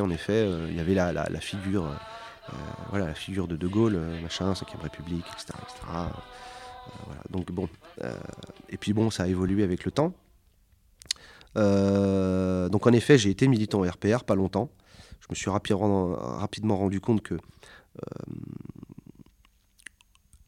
En 0.02 0.10
effet, 0.10 0.34
euh, 0.34 0.68
il 0.70 0.76
y 0.76 0.80
avait 0.80 0.94
la, 0.94 1.12
la- 1.14 1.40
figure, 1.40 1.86
euh, 1.86 1.94
euh, 2.54 2.56
voilà, 2.90 3.08
la 3.08 3.14
figure 3.14 3.48
de 3.48 3.56
De 3.56 3.68
Gaulle, 3.68 4.00
machin, 4.22 4.54
5ème 4.54 4.82
République, 4.82 5.26
etc. 5.34 5.54
etc. 5.64 5.80
Voilà. 7.06 7.22
Donc 7.30 7.52
bon, 7.52 7.70
et 8.70 8.78
puis 8.78 8.94
bon, 8.94 9.10
ça 9.12 9.24
a 9.24 9.28
évolué 9.28 9.64
avec 9.64 9.86
le 9.86 9.92
temps. 9.92 10.14
Donc 11.56 12.88
en 12.88 12.92
effet, 12.92 13.18
j'ai 13.18 13.30
été 13.30 13.48
militant 13.48 13.82
RPR 13.82 14.24
pas 14.24 14.36
longtemps. 14.36 14.70
Je 15.20 15.28
me 15.30 15.36
suis 15.36 15.50
rapidement, 15.50 16.16
rapidement 16.16 16.78
rendu 16.78 17.00
compte 17.00 17.22
que 17.22 17.36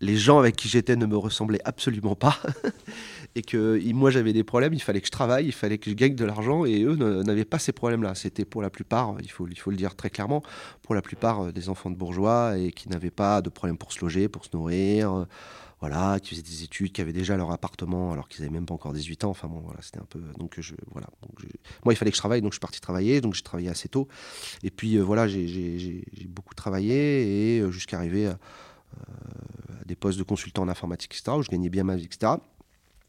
les 0.03 0.17
gens 0.17 0.39
avec 0.39 0.55
qui 0.55 0.67
j'étais 0.67 0.95
ne 0.95 1.05
me 1.05 1.15
ressemblaient 1.15 1.61
absolument 1.63 2.15
pas 2.15 2.37
et 3.35 3.41
que 3.41 3.79
moi 3.93 4.11
j'avais 4.11 4.33
des 4.33 4.43
problèmes, 4.43 4.73
il 4.73 4.81
fallait 4.81 4.99
que 4.99 5.07
je 5.07 5.11
travaille, 5.11 5.45
il 5.45 5.53
fallait 5.53 5.77
que 5.77 5.89
je 5.89 5.95
gagne 5.95 6.15
de 6.15 6.25
l'argent 6.25 6.65
et 6.65 6.83
eux 6.83 6.95
n'avaient 6.95 7.45
pas 7.45 7.59
ces 7.59 7.71
problèmes-là. 7.71 8.13
C'était 8.15 8.45
pour 8.45 8.61
la 8.61 8.69
plupart, 8.69 9.15
il 9.21 9.31
faut, 9.31 9.45
le 9.45 9.77
dire 9.77 9.95
très 9.95 10.09
clairement, 10.09 10.43
pour 10.81 10.93
la 10.93 11.01
plupart 11.01 11.45
euh, 11.45 11.51
des 11.51 11.69
enfants 11.69 11.89
de 11.89 11.95
bourgeois 11.95 12.57
et 12.57 12.71
qui 12.71 12.89
n'avaient 12.89 13.11
pas 13.11 13.41
de 13.41 13.49
problème 13.49 13.77
pour 13.77 13.93
se 13.93 14.01
loger, 14.01 14.27
pour 14.27 14.43
se 14.43 14.49
nourrir, 14.53 15.13
euh, 15.13 15.25
voilà, 15.79 16.19
qui 16.19 16.31
faisaient 16.31 16.41
des 16.41 16.63
études, 16.63 16.91
qui 16.91 17.01
avaient 17.01 17.13
déjà 17.13 17.37
leur 17.37 17.51
appartement 17.51 18.11
alors 18.11 18.27
qu'ils 18.27 18.41
n'avaient 18.43 18.53
même 18.53 18.65
pas 18.65 18.73
encore 18.73 18.93
18 18.93 19.23
ans. 19.23 19.29
Enfin 19.29 19.47
bon, 19.47 19.61
voilà, 19.61 19.81
c'était 19.81 19.99
un 19.99 20.07
peu. 20.09 20.19
Donc 20.37 20.59
voilà. 20.91 21.07
Moi 21.85 21.93
il 21.93 21.97
fallait 21.97 22.11
que 22.11 22.17
je 22.17 22.21
travaille, 22.21 22.41
donc 22.41 22.51
je 22.51 22.55
suis 22.55 22.61
parti 22.61 22.81
travailler, 22.81 23.21
donc 23.21 23.33
j'ai 23.33 23.41
travaillé 23.41 23.69
assez 23.69 23.87
tôt. 23.87 24.07
Et 24.63 24.69
puis 24.69 24.97
euh, 24.97 25.01
voilà, 25.01 25.27
j'ai- 25.27 26.03
beaucoup 26.27 26.55
travaillé 26.55 27.57
et 27.57 27.71
jusqu'à 27.71 27.97
arriver 27.97 28.31
des 29.85 29.95
postes 29.95 30.17
de 30.19 30.23
consultant 30.23 30.63
en 30.63 30.69
informatique, 30.69 31.13
etc., 31.13 31.37
où 31.37 31.43
je 31.43 31.49
gagnais 31.49 31.69
bien 31.69 31.83
ma 31.83 31.95
vie, 31.95 32.05
etc. 32.05 32.33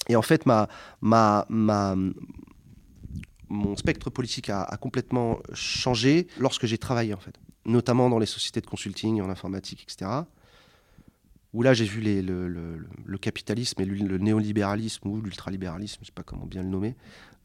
Et 0.08 0.16
en 0.16 0.22
fait, 0.22 0.46
ma, 0.46 0.68
ma, 1.00 1.46
ma, 1.48 1.96
mon 3.48 3.76
spectre 3.76 4.10
politique 4.10 4.50
a, 4.50 4.64
complètement 4.80 5.38
changé 5.52 6.26
lorsque 6.38 6.66
j'ai 6.66 6.78
travaillé, 6.78 7.14
en 7.14 7.20
fait. 7.20 7.36
Notamment 7.64 8.10
dans 8.10 8.18
les 8.18 8.26
sociétés 8.26 8.60
de 8.60 8.66
consulting, 8.66 9.20
en 9.22 9.30
informatique, 9.30 9.82
etc. 9.84 10.10
Où 11.54 11.62
là, 11.62 11.72
j'ai 11.72 11.84
vu 11.84 12.00
le, 12.00 12.48
le- 12.48 12.86
le- 13.06 13.18
capitalisme 13.18 13.80
et 13.80 13.84
le, 13.84 13.94
le 13.94 14.18
néolibéralisme 14.18 15.08
ou 15.08 15.20
l'ultralibéralisme, 15.20 15.98
je 15.98 16.02
ne 16.02 16.06
sais 16.06 16.12
pas 16.12 16.24
comment 16.24 16.46
bien 16.46 16.62
le 16.62 16.68
nommer, 16.68 16.96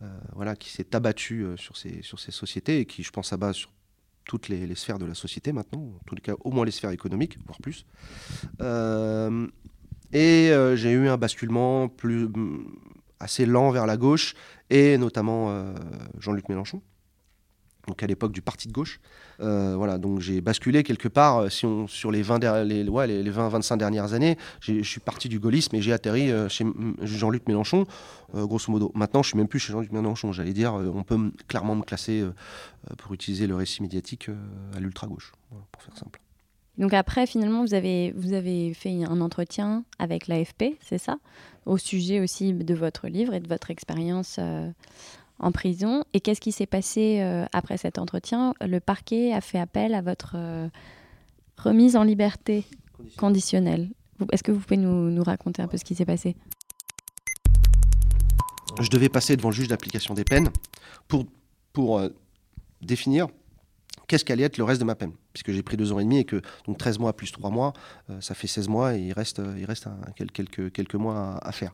euh, 0.02 0.20
voilà, 0.34 0.56
qui 0.56 0.70
s'est 0.72 0.96
abattu 0.96 1.44
euh, 1.44 1.56
sur, 1.58 1.78
ces, 1.78 2.02
sur 2.02 2.20
ces 2.20 2.32
sociétés 2.32 2.80
et 2.80 2.86
qui, 2.86 3.04
je 3.04 3.12
pense, 3.12 3.32
abat 3.34 3.54
sur 3.54 3.70
toutes 4.30 4.48
les, 4.48 4.76
sphères 4.76 5.00
de 5.00 5.08
la 5.08 5.16
société 5.16 5.52
maintenant, 5.52 5.80
en 5.80 6.00
tous 6.06 6.14
les 6.14 6.22
cas, 6.22 6.36
au 6.42 6.52
moins 6.52 6.64
les 6.64 6.72
sphères 6.72 6.92
économiques, 6.92 7.40
voire 7.48 7.58
plus. 7.58 7.88
Euh, 8.62 9.48
et 10.14 10.52
euh, 10.52 10.76
j'ai 10.76 10.92
eu 10.92 11.10
un 11.10 11.18
basculement 11.18 11.90
plus, 11.90 12.28
mm, 12.28 12.64
assez 13.20 13.48
lent 13.48 13.72
vers 13.72 13.88
la 13.88 13.98
gauche, 13.98 14.36
et 14.70 15.00
notamment 15.00 15.50
euh, 15.50 15.74
Jean-Luc 16.20 16.48
Mélenchon, 16.48 16.84
donc 17.90 18.04
à 18.04 18.08
l'époque 18.08 18.32
du 18.32 18.42
parti 18.42 18.68
de 18.68 18.74
gauche. 18.74 19.00
Euh, 19.42 19.76
voilà, 19.76 19.98
donc 19.98 20.20
j'ai 20.20 20.42
basculé 20.42 20.84
quelque 20.84 21.08
part, 21.08 21.38
euh, 21.38 21.50
si 21.50 21.66
on, 21.66 21.88
sur 21.88 22.12
les 22.12 22.22
20, 22.22 22.40
der- 22.40 22.64
les, 22.64 22.88
ouais, 22.88 23.08
les, 23.08 23.24
les 23.24 23.32
20-25 23.32 23.78
dernières 23.78 24.14
années, 24.14 24.38
je 24.62 24.82
suis 24.84 25.00
parti 25.00 25.28
du 25.28 25.40
gaullisme 25.40 25.76
et 25.76 25.82
j'ai 25.82 25.92
atterri 25.92 26.32
euh, 26.32 26.48
chez 26.48 26.66
Jean-Luc 27.02 27.48
Mélenchon, 27.48 27.86
grosso 28.34 28.72
modo. 28.72 28.92
Maintenant, 28.94 29.24
je 29.24 29.30
suis 29.30 29.38
même 29.38 29.48
plus 29.48 29.60
chez 29.60 29.74
Jean-Luc 29.74 29.92
Mélenchon, 29.92 30.32
j'allais 30.32 30.54
dire, 30.54 30.74
on 30.76 31.04
peut 31.04 31.32
clairement 31.48 31.76
me 31.76 31.82
classer, 31.84 32.24
pour 32.98 33.14
utiliser 33.14 33.48
le 33.48 33.56
récit 33.56 33.82
médiatique, 33.82 34.30
à 34.76 34.80
l'ultra-gauche, 34.80 35.34
pour 35.72 35.82
faire 35.82 35.98
simple. 35.98 36.20
Donc 36.78 36.94
après, 36.94 37.26
finalement, 37.26 37.66
vous 37.66 37.74
avez, 37.74 38.14
vous 38.16 38.34
avez 38.34 38.74
fait 38.74 39.04
un 39.04 39.20
entretien 39.20 39.84
avec 39.98 40.28
l'AFP, 40.28 40.78
c'est 40.82 40.98
ça? 41.00 41.18
Au 41.66 41.78
sujet 41.78 42.20
aussi 42.22 42.54
de 42.54 42.74
votre 42.74 43.08
livre 43.08 43.34
et 43.34 43.40
de 43.40 43.48
votre 43.48 43.70
expérience 43.72 44.40
en 45.40 45.52
prison. 45.52 46.04
Et 46.14 46.20
qu'est-ce 46.20 46.42
qui 46.42 46.52
s'est 46.52 46.66
passé 46.66 47.20
euh, 47.22 47.46
après 47.54 47.78
cet 47.78 47.98
entretien? 47.98 48.54
Le 48.62 48.80
parquet 48.80 49.34
a 49.34 49.42
fait 49.42 49.60
appel 49.60 49.94
à 49.94 50.02
votre 50.02 50.34
euh, 50.36 50.68
remise 51.58 51.96
en 51.96 52.04
liberté 52.04 52.66
conditionnelle. 53.18 53.90
Est-ce 54.32 54.44
que 54.44 54.52
vous 54.52 54.60
pouvez 54.60 54.78
nous, 54.78 55.10
nous 55.10 55.24
raconter 55.24 55.62
un 55.62 55.68
peu 55.68 55.78
ce 55.78 55.86
qui 55.86 55.96
s'est 55.96 56.06
passé? 56.06 56.36
Je 58.82 58.90
devais 58.90 59.10
passer 59.10 59.36
devant 59.36 59.50
le 59.50 59.56
juge 59.56 59.68
d'application 59.68 60.14
des 60.14 60.24
peines 60.24 60.50
pour, 61.08 61.26
pour 61.74 62.00
euh, 62.00 62.10
définir 62.82 63.28
qu'est-ce 64.08 64.26
qu'allait 64.26 64.44
être 64.44 64.58
le 64.58 64.64
reste 64.64 64.80
de 64.80 64.86
ma 64.86 64.96
peine. 64.96 65.14
Puisque 65.40 65.56
j'ai 65.56 65.64
pris 65.64 65.78
deux 65.78 65.94
ans 65.94 66.00
et 66.00 66.04
demi 66.04 66.18
et 66.18 66.26
que 66.26 66.42
donc 66.68 66.78
13 66.78 67.00
mois 67.00 67.14
plus 67.14 67.32
3 67.32 67.50
mois, 67.50 67.72
euh, 68.10 68.20
ça 68.20 68.36
fait 68.36 68.48
16 68.48 68.68
mois 68.68 68.98
et 68.98 69.00
il 69.00 69.14
reste, 69.14 69.40
euh, 69.40 69.56
il 69.58 69.64
reste 69.64 69.88
quelques, 70.34 70.70
quelques 70.74 70.96
mois 70.96 71.40
à, 71.42 71.52
faire. 71.54 71.74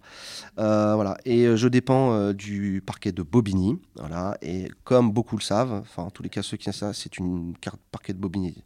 Euh, 0.60 0.94
voilà. 0.94 1.18
Et 1.26 1.58
je 1.58 1.68
dépends 1.68 2.32
du 2.32 2.84
parquet 2.86 3.12
de 3.12 3.24
Bobigny. 3.24 3.80
Voilà. 3.96 4.38
Et 4.44 4.70
comme 4.84 5.12
beaucoup 5.12 5.36
le 5.36 5.42
savent, 5.42 5.74
enfin 5.82 6.04
en 6.04 6.12
tous 6.12 6.22
les 6.22 6.30
cas 6.30 6.44
ceux 6.44 6.58
qui 6.58 6.72
savent, 6.72 6.94
c'est 6.94 7.18
une 7.18 7.56
carte 7.60 7.80
parquet 7.92 8.14
de 8.14 8.20
Bobigny 8.20 8.64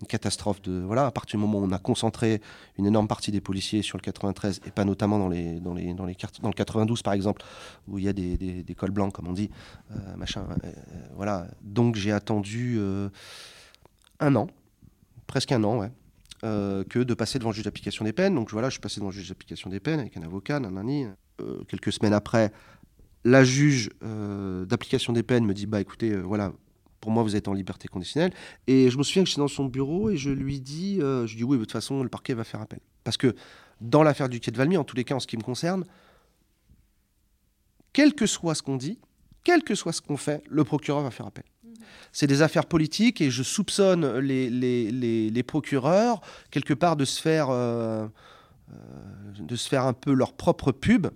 une 0.00 0.08
catastrophe 0.08 0.60
de 0.62 0.80
voilà 0.80 1.06
à 1.06 1.10
partir 1.12 1.38
du 1.38 1.46
moment 1.46 1.60
où 1.60 1.64
on 1.64 1.70
a 1.70 1.78
concentré 1.78 2.40
une 2.76 2.86
énorme 2.86 3.06
partie 3.06 3.30
des 3.30 3.40
policiers 3.40 3.82
sur 3.82 3.96
le 3.96 4.02
93 4.02 4.60
et 4.66 4.70
pas 4.72 4.84
notamment 4.84 5.16
dans 5.16 5.28
les 5.28 5.60
dans 5.60 5.74
les 5.74 5.94
dans 5.94 6.06
les 6.06 6.16
dans 6.40 6.48
le 6.48 6.54
92 6.54 7.02
par 7.02 7.12
exemple 7.12 7.42
où 7.86 7.98
il 7.98 8.04
y 8.04 8.08
a 8.08 8.12
des, 8.12 8.36
des, 8.36 8.74
cols 8.74 8.90
blancs 8.90 9.12
comme 9.12 9.28
on 9.28 9.32
dit 9.32 9.48
machin 10.16 10.44
voilà 11.14 11.46
donc 11.62 11.94
j'ai 11.94 12.10
attendu 12.10 12.80
un 14.22 14.34
an 14.36 14.46
presque 15.26 15.52
un 15.52 15.62
an 15.64 15.90
euh, 16.44 16.84
que 16.84 16.98
de 16.98 17.14
passer 17.14 17.38
devant 17.38 17.50
le 17.50 17.54
juge 17.54 17.64
d'application 17.64 18.04
des 18.04 18.12
peines 18.12 18.34
donc 18.34 18.50
voilà 18.50 18.68
je 18.68 18.74
suis 18.74 18.80
passé 18.80 19.00
devant 19.00 19.10
le 19.10 19.14
juge 19.14 19.28
d'application 19.28 19.70
des 19.70 19.80
peines 19.80 20.00
avec 20.00 20.16
un 20.16 20.22
avocat 20.22 20.60
nanani 20.60 21.06
Euh, 21.40 21.64
quelques 21.66 21.92
semaines 21.92 22.12
après 22.12 22.52
la 23.24 23.42
juge 23.42 23.88
euh, 24.02 24.66
d'application 24.66 25.14
des 25.14 25.22
peines 25.22 25.46
me 25.46 25.54
dit 25.54 25.66
bah 25.66 25.80
écoutez 25.80 26.14
voilà 26.14 26.52
pour 27.00 27.10
moi, 27.10 27.24
vous 27.24 27.34
êtes 27.34 27.48
en 27.48 27.52
liberté 27.52 27.88
conditionnelle. 27.88 28.32
Et 28.68 28.88
je 28.88 28.96
me 28.96 29.02
souviens 29.02 29.24
que 29.24 29.28
j'étais 29.28 29.40
dans 29.40 29.48
son 29.48 29.64
bureau 29.64 30.10
et 30.10 30.16
je 30.16 30.30
lui 30.30 30.60
dis, 30.60 30.98
je 31.00 31.34
dis 31.36 31.42
oui, 31.42 31.58
de 31.58 31.62
toute 31.64 31.72
façon, 31.72 32.04
le 32.04 32.08
parquet 32.08 32.32
va 32.32 32.44
faire 32.44 32.60
appel. 32.60 32.78
Parce 33.02 33.16
que 33.16 33.34
dans 33.80 34.04
l'affaire 34.04 34.28
du 34.28 34.38
quai 34.38 34.52
de 34.52 34.56
Valmy, 34.56 34.76
en 34.76 34.84
tous 34.84 34.94
les 34.94 35.02
cas, 35.02 35.16
en 35.16 35.20
ce 35.20 35.26
qui 35.26 35.36
me 35.36 35.42
concerne, 35.42 35.84
quel 37.92 38.14
que 38.14 38.26
soit 38.26 38.54
ce 38.54 38.62
qu'on 38.62 38.76
dit, 38.76 38.98
quel 39.44 39.64
que 39.64 39.74
soit 39.74 39.92
ce 39.92 40.00
qu'on 40.00 40.16
fait, 40.16 40.42
le 40.48 40.64
procureur 40.64 41.02
va 41.02 41.10
faire 41.10 41.26
appel. 41.26 41.44
C'est 42.12 42.26
des 42.26 42.42
affaires 42.42 42.66
politiques 42.66 43.20
et 43.20 43.30
je 43.30 43.42
soupçonne 43.42 44.18
les, 44.18 44.50
les, 44.50 44.90
les, 44.90 45.30
les 45.30 45.42
procureurs, 45.42 46.20
quelque 46.50 46.74
part, 46.74 46.96
de 46.96 47.04
se 47.04 47.20
faire, 47.20 47.48
euh, 47.50 48.06
euh, 48.72 48.74
de 49.38 49.56
se 49.56 49.68
faire 49.68 49.84
un 49.86 49.92
peu 49.92 50.12
leur 50.12 50.32
propre 50.34 50.72
pub. 50.72 51.06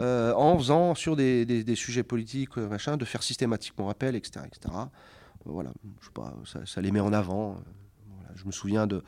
euh, 0.00 0.32
en 0.34 0.56
faisant 0.56 0.94
sur 0.94 1.16
des, 1.16 1.44
des- 1.44 1.64
des 1.64 1.74
sujets 1.74 2.02
politiques, 2.02 2.56
machin, 2.56 2.96
de 2.96 3.04
faire 3.04 3.22
systématiquement 3.22 3.90
appel, 3.90 4.16
etc. 4.16 4.46
etc. 4.46 4.74
Voilà, 5.44 5.70
je 6.00 6.06
sais 6.06 6.12
pas, 6.14 6.34
ça, 6.46 6.64
ça 6.64 6.80
les 6.80 6.90
met 6.90 7.00
en 7.00 7.12
avant. 7.12 7.58
voilà. 8.08 8.30
Je 8.34 8.46
me 8.46 8.52
souviens 8.52 8.86
d'un 8.86 9.02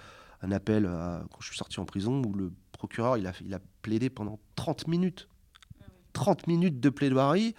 appel 0.52 0.84
à- 0.84 1.24
quand 1.30 1.38
je 1.40 1.46
suis 1.48 1.56
sorti 1.56 1.80
en 1.80 1.86
prison 1.86 2.20
où 2.22 2.34
le 2.34 2.52
procureur 2.72 3.16
il 3.16 3.26
a, 3.26 3.32
il 3.40 3.54
a 3.54 3.60
plaidé 3.80 4.10
pendant 4.10 4.38
30 4.56 4.86
minutes. 4.86 5.26
30 6.12 6.46
minutes 6.48 6.80
de 6.80 6.90
plaidoirie 6.90 7.54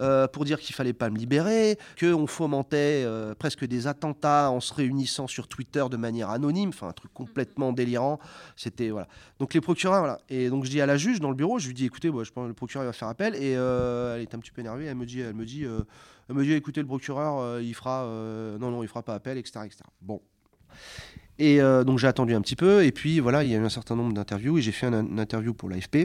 euh, 0.00 0.26
pour 0.26 0.44
dire 0.44 0.58
qu'il 0.60 0.74
fallait 0.74 0.92
pas 0.92 1.10
me 1.10 1.16
libérer, 1.18 1.78
qu'on 1.98 2.26
fomentait 2.26 3.02
euh, 3.04 3.34
presque 3.34 3.64
des 3.64 3.86
attentats 3.86 4.50
en 4.50 4.60
se 4.60 4.72
réunissant 4.74 5.26
sur 5.26 5.46
Twitter 5.48 5.84
de 5.90 5.96
manière 5.96 6.30
anonyme, 6.30 6.70
enfin 6.70 6.88
un 6.88 6.92
truc 6.92 7.12
complètement 7.14 7.72
délirant. 7.72 8.18
C'était 8.56 8.90
voilà. 8.90 9.08
Donc 9.38 9.54
les 9.54 9.60
procureurs, 9.60 10.00
voilà. 10.00 10.18
Et 10.28 10.48
donc 10.50 10.64
je 10.64 10.70
dis 10.70 10.80
à 10.80 10.86
la 10.86 10.96
juge 10.96 11.20
dans 11.20 11.30
le 11.30 11.36
bureau, 11.36 11.58
je 11.58 11.66
lui 11.68 11.74
dis 11.74 11.84
écoutez, 11.86 12.10
moi, 12.10 12.24
je 12.24 12.30
pense 12.30 12.44
que 12.44 12.48
le 12.48 12.54
procureur 12.54 12.84
il 12.84 12.88
va 12.88 12.92
faire 12.92 13.08
appel. 13.08 13.34
Et 13.36 13.54
euh, 13.56 14.16
elle 14.16 14.22
est 14.22 14.34
un 14.34 14.38
petit 14.38 14.50
peu 14.50 14.60
énervée. 14.60 14.86
Elle 14.86 14.96
me 14.96 15.06
dit, 15.06 15.20
elle 15.20 15.34
me 15.34 15.44
dit, 15.44 15.64
elle 16.28 16.34
me 16.34 16.42
dit 16.44 16.52
écoutez, 16.52 16.80
le 16.80 16.86
procureur, 16.86 17.60
il 17.60 17.74
fera, 17.74 18.04
non 18.58 18.70
non, 18.70 18.82
il 18.82 18.88
fera 18.88 19.02
pas 19.02 19.14
appel, 19.14 19.36
etc., 19.38 19.60
etc. 19.66 19.80
Bon. 20.00 20.20
Et 21.38 21.60
euh, 21.60 21.84
donc 21.84 21.98
j'ai 21.98 22.06
attendu 22.06 22.34
un 22.34 22.40
petit 22.42 22.56
peu. 22.56 22.84
Et 22.84 22.92
puis 22.92 23.18
voilà, 23.18 23.42
il 23.44 23.50
y 23.50 23.54
a 23.54 23.58
eu 23.58 23.64
un 23.64 23.68
certain 23.70 23.96
nombre 23.96 24.12
d'interviews 24.12 24.58
et 24.58 24.62
j'ai 24.62 24.72
fait 24.72 24.86
un- 24.86 25.06
une 25.06 25.18
interview 25.18 25.54
pour 25.54 25.68
l'AFP. 25.70 26.02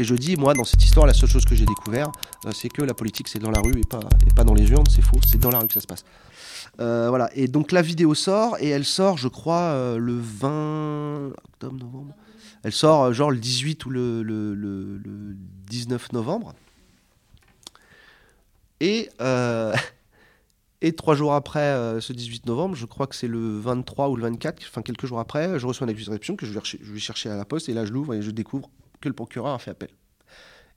Et 0.00 0.04
je 0.04 0.14
dis, 0.14 0.36
moi, 0.36 0.54
dans 0.54 0.64
cette 0.64 0.82
histoire, 0.82 1.06
la 1.06 1.12
seule 1.12 1.28
chose 1.28 1.44
que 1.44 1.54
j'ai 1.54 1.66
découvert, 1.66 2.10
euh, 2.46 2.52
c'est 2.54 2.70
que 2.70 2.80
la 2.80 2.94
politique, 2.94 3.28
c'est 3.28 3.38
dans 3.38 3.50
la 3.50 3.60
rue 3.60 3.78
et 3.78 3.84
pas, 3.84 4.00
et 4.26 4.32
pas 4.34 4.44
dans 4.44 4.54
les 4.54 4.66
urnes, 4.70 4.86
c'est 4.88 5.02
faux, 5.02 5.18
c'est 5.30 5.36
dans 5.38 5.50
la 5.50 5.58
rue 5.58 5.66
que 5.66 5.74
ça 5.74 5.80
se 5.82 5.86
passe. 5.86 6.06
Euh, 6.80 7.10
voilà, 7.10 7.28
et 7.36 7.48
donc 7.48 7.70
la 7.70 7.82
vidéo 7.82 8.14
sort, 8.14 8.56
et 8.60 8.68
elle 8.70 8.86
sort, 8.86 9.18
je 9.18 9.28
crois, 9.28 9.60
euh, 9.60 9.98
le 9.98 10.14
20 10.18 11.32
octobre, 11.52 11.76
novembre. 11.78 12.14
Elle 12.62 12.72
sort 12.72 13.12
genre 13.12 13.30
le 13.30 13.36
18 13.36 13.84
ou 13.84 13.90
le, 13.90 14.22
le- 14.22 14.54
le- 14.54 14.96
le 14.96 15.36
19 15.68 16.12
novembre. 16.14 16.54
Et, 18.80 19.10
et 20.80 20.92
trois 20.94 21.14
jours 21.14 21.34
après 21.34 22.00
ce 22.00 22.14
18 22.14 22.46
novembre, 22.46 22.74
je 22.74 22.86
crois 22.86 23.06
que 23.06 23.14
c'est 23.16 23.28
le 23.28 23.58
23 23.58 24.08
ou 24.08 24.16
le 24.16 24.22
24, 24.22 24.62
enfin 24.66 24.80
quelques 24.80 25.04
jours 25.04 25.20
après, 25.20 25.58
je 25.58 25.66
reçois 25.66 25.84
une 25.86 25.90
accusation 25.92 26.36
que 26.36 26.46
je 26.46 26.52
vais, 26.54 26.60
je 26.64 26.90
vais 26.90 26.98
chercher 26.98 27.28
à 27.28 27.36
la 27.36 27.44
poste, 27.44 27.68
et 27.68 27.74
là 27.74 27.84
je 27.84 27.92
l'ouvre 27.92 28.14
et 28.14 28.22
je 28.22 28.30
découvre 28.30 28.70
que 29.00 29.08
le 29.08 29.14
procureur 29.14 29.54
a 29.54 29.58
fait 29.58 29.70
appel. 29.70 29.90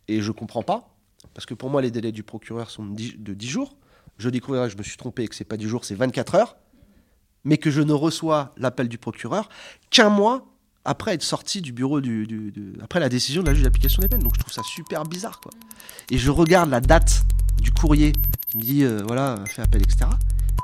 Et 0.07 0.21
je 0.21 0.31
comprends 0.31 0.63
pas, 0.63 0.95
parce 1.33 1.45
que 1.45 1.53
pour 1.53 1.69
moi 1.69 1.81
les 1.81 1.91
délais 1.91 2.11
du 2.11 2.23
procureur 2.23 2.69
sont 2.69 2.85
de 2.85 2.95
10, 2.95 3.15
de 3.19 3.33
10 3.33 3.47
jours. 3.47 3.75
Je 4.17 4.29
découvrirai 4.29 4.67
que 4.67 4.73
je 4.73 4.77
me 4.77 4.83
suis 4.83 4.97
trompé 4.97 5.23
et 5.23 5.27
que 5.27 5.35
c'est 5.35 5.43
pas 5.45 5.57
10 5.57 5.67
jours, 5.67 5.85
c'est 5.85 5.95
24 5.95 6.35
heures, 6.35 6.55
mais 7.43 7.57
que 7.57 7.71
je 7.71 7.81
ne 7.81 7.93
reçois 7.93 8.53
l'appel 8.57 8.87
du 8.87 8.97
procureur 8.97 9.49
qu'un 9.89 10.09
mois 10.09 10.45
après 10.85 11.13
être 11.13 11.23
sorti 11.23 11.61
du 11.61 11.71
bureau 11.71 12.01
du- 12.01 12.73
après 12.81 12.99
la 12.99 13.07
décision 13.09 13.41
de 13.41 13.47
la 13.47 13.53
juge 13.53 13.63
d'application 13.63 14.01
des 14.01 14.09
peines. 14.09 14.21
Donc 14.21 14.33
je 14.35 14.39
trouve 14.41 14.51
ça 14.53 14.63
super 14.63 15.03
bizarre, 15.03 15.39
quoi. 15.39 15.51
Et 16.11 16.17
je 16.17 16.29
regarde 16.29 16.69
la 16.69 16.81
date 16.81 17.23
du 17.61 17.71
courrier 17.71 18.11
qui 18.47 18.57
me 18.57 18.61
dit 18.61 18.83
euh, 18.83 19.01
voilà 19.07 19.35
fait 19.47 19.61
appel, 19.61 19.81
etc. 19.81 20.05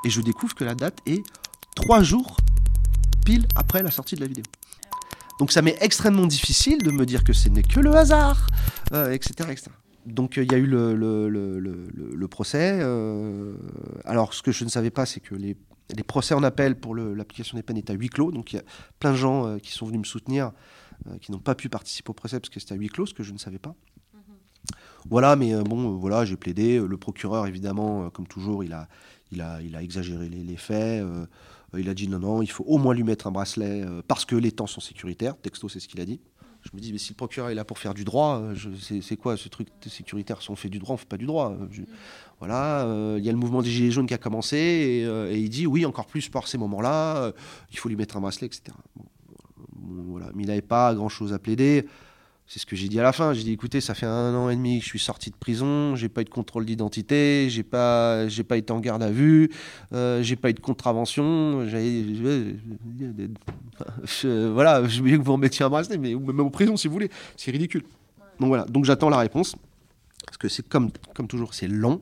Et 0.04 0.10
je 0.10 0.20
découvre 0.22 0.54
que 0.56 0.64
la 0.66 0.76
date 0.76 1.00
est 1.06 1.24
trois 1.76 2.04
jours 2.04 2.36
pile 3.26 3.48
après 3.56 3.82
la 3.82 3.92
sortie 3.92 4.16
de 4.16 4.22
la 4.22 4.28
vidéo. 4.28 4.44
Donc 5.40 5.52
ça 5.52 5.62
m'est 5.62 5.78
extrêmement 5.82 6.28
difficile 6.28 6.80
de 6.84 6.92
me 6.92 7.06
dire 7.06 7.24
que 7.24 7.34
ce 7.34 7.50
n'est 7.50 7.64
que 7.64 7.80
le 7.80 7.96
hasard, 7.96 8.46
euh, 8.94 9.12
etc., 9.12 9.50
etc. 9.52 9.72
Donc 10.06 10.38
euh, 10.38 10.44
il 10.44 10.52
y 10.52 10.56
a 10.56 10.58
eu 10.58 10.66
le, 10.66 10.94
le- 10.94 11.30
le- 11.30 11.60
le- 11.60 11.88
le- 11.94 12.16
le 12.16 12.28
procès. 12.28 12.80
euh, 12.82 13.54
alors 14.06 14.34
ce 14.34 14.42
que 14.44 14.52
je 14.52 14.64
ne 14.66 14.70
savais 14.70 14.90
pas, 14.92 15.06
c'est 15.06 15.20
que 15.22 15.36
les, 15.36 15.56
les 15.96 16.04
procès 16.04 16.34
en 16.34 16.44
appel 16.44 16.76
pour 16.80 16.94
l'application 16.96 17.58
des 17.58 17.64
peines 17.64 17.78
étaient 17.78 17.94
à 17.94 17.96
huis 17.96 18.10
clos. 18.10 18.32
Donc 18.32 18.52
il 18.54 18.58
y 18.58 18.60
a 18.60 18.64
plein 19.00 19.12
de 19.12 19.18
gens 19.18 19.46
euh, 19.48 19.58
qui 19.60 19.72
sont 19.72 19.86
venus 19.86 20.00
me 20.02 20.06
soutenir, 20.06 20.52
qui 21.22 21.32
n'ont 21.32 21.40
pas 21.40 21.56
pu 21.56 21.70
participer 21.70 22.10
au 22.10 22.14
procès 22.14 22.40
parce 22.40 22.50
que 22.50 22.60
c'était 22.60 22.74
à 22.74 22.78
huis 22.78 22.90
clos, 22.90 23.06
ce 23.06 23.14
que 23.14 23.24
je 23.24 23.32
ne 23.32 23.38
savais 23.38 23.60
pas. 23.60 23.74
Voilà, 25.10 25.38
mais 25.38 25.56
bon, 25.64 25.96
voilà, 25.96 26.26
j'ai 26.26 26.36
plaidé. 26.36 26.78
Le 26.86 26.98
procureur, 26.98 27.48
évidemment, 27.48 28.10
comme 28.10 28.28
toujours, 28.28 28.66
il 28.66 28.74
a, 28.74 28.90
il 29.32 29.40
a, 29.42 29.62
il 29.62 29.74
a 29.78 29.82
exagéré 29.82 30.28
les, 30.28 30.44
les 30.44 30.58
faits. 30.58 31.02
Euh, 31.74 31.80
il 31.82 31.90
a 31.90 31.94
dit 31.94 32.08
non, 32.08 32.20
non, 32.20 32.42
il 32.42 32.50
faut 32.50 32.64
au 32.66 32.78
moins 32.78 32.94
lui 32.94 33.04
mettre 33.04 33.28
un 33.28 33.32
bracelet 33.32 33.84
euh, 33.84 34.02
parce 34.08 34.26
que 34.26 34.36
les 34.36 34.52
temps 34.52 34.68
sont 34.68 34.82
sécuritaires. 34.82 35.36
Texto, 35.38 35.70
c'est 35.70 35.80
ce 35.80 35.88
qu'il 35.88 36.02
a 36.02 36.06
dit. 36.06 36.20
Je 36.62 36.70
me 36.74 36.82
dis, 36.82 36.92
mais 36.92 36.98
si 36.98 37.12
le 37.12 37.16
procureur 37.16 37.50
est 37.52 37.56
là 37.56 37.64
pour 37.64 37.80
faire 37.80 37.94
du 37.94 38.04
droit, 38.04 38.42
euh, 38.42 38.54
c'est 39.02 39.16
quoi 39.16 39.38
ce 39.38 39.48
truc 39.48 39.70
sécuritaire? 39.88 40.42
Si 40.42 40.50
on 40.52 40.58
fait 40.58 40.68
du 40.68 40.78
droit, 40.80 40.96
on 40.96 40.98
fait 40.98 41.08
pas 41.08 41.16
du 41.18 41.26
droit. 41.26 41.56
Je- 41.72 41.84
Voilà, 42.40 42.86
euh, 42.86 43.16
il 43.18 43.24
y 43.26 43.30
a 43.30 43.32
le 43.32 43.38
mouvement 43.38 43.62
des 43.62 43.70
Gilets 43.70 43.92
jaunes 43.92 44.08
qui 44.08 44.14
a 44.14 44.18
commencé 44.18 44.58
et, 44.58 45.06
euh, 45.06 45.32
et 45.32 45.40
il 45.40 45.50
dit, 45.50 45.68
oui, 45.68 45.86
encore 45.86 46.06
plus 46.06 46.28
par 46.30 46.48
ces 46.50 46.58
moments-là, 46.58 47.18
euh, 47.24 47.32
il 47.72 47.78
faut 47.78 47.88
lui 47.90 47.96
mettre 47.96 48.18
un 48.18 48.22
bracelet, 48.22 48.48
etc. 48.48 48.76
Bon, 48.96 50.04
voilà. 50.08 50.32
Mais 50.36 50.44
il 50.44 50.48
n'avait 50.48 50.62
pas 50.62 50.94
grand-chose 50.96 51.32
à 51.34 51.40
plaider. 51.40 51.86
C'est 52.52 52.58
ce 52.58 52.66
que 52.66 52.76
j'ai 52.76 52.88
dit 52.88 53.00
à 53.00 53.04
la 53.04 53.14
fin. 53.14 53.32
J'ai 53.34 53.44
dit, 53.44 53.52
écoutez, 53.52 53.80
ça 53.80 53.94
fait 53.94 54.08
un 54.08 54.34
an 54.34 54.50
et 54.50 54.56
demi 54.56 54.80
que 54.80 54.84
je 54.84 54.90
suis 54.90 54.98
sorti 54.98 55.30
de 55.30 55.36
prison, 55.36 55.96
j'ai 55.96 56.10
pas 56.10 56.22
eu 56.22 56.26
de 56.26 56.32
contrôle 56.32 56.66
d'identité, 56.66 57.46
j'ai 57.48 57.62
pas, 57.62 58.28
j'ai 58.28 58.44
pas 58.44 58.58
été 58.58 58.74
en 58.74 58.80
garde 58.80 59.04
à 59.04 59.12
vue, 59.12 59.52
euh, 59.94 60.24
j'ai 60.24 60.36
pas 60.36 60.50
eu 60.50 60.54
de 60.56 60.60
contravention. 60.60 61.68
Je- 61.68 62.56
voilà, 64.52 64.88
je 64.88 65.00
voulais 65.00 65.18
que 65.20 65.24
vous 65.24 65.34
remettiez 65.34 65.64
un 65.64 65.70
bracelet, 65.70 66.00
mais 66.00 66.16
même 66.16 66.40
en 66.40 66.50
prison 66.50 66.76
si 66.76 66.88
vous 66.88 66.94
voulez. 66.94 67.12
C'est 67.38 67.52
ridicule. 67.52 67.84
Donc 68.40 68.48
voilà. 68.48 68.66
Donc 68.66 68.84
j'attends 68.84 69.10
la 69.10 69.20
réponse 69.20 69.56
parce 70.26 70.38
que 70.38 70.48
c'est 70.50 70.68
comme, 70.68 70.90
comme 71.14 71.28
toujours, 71.28 71.54
c'est 71.54 71.68
long. 71.68 72.02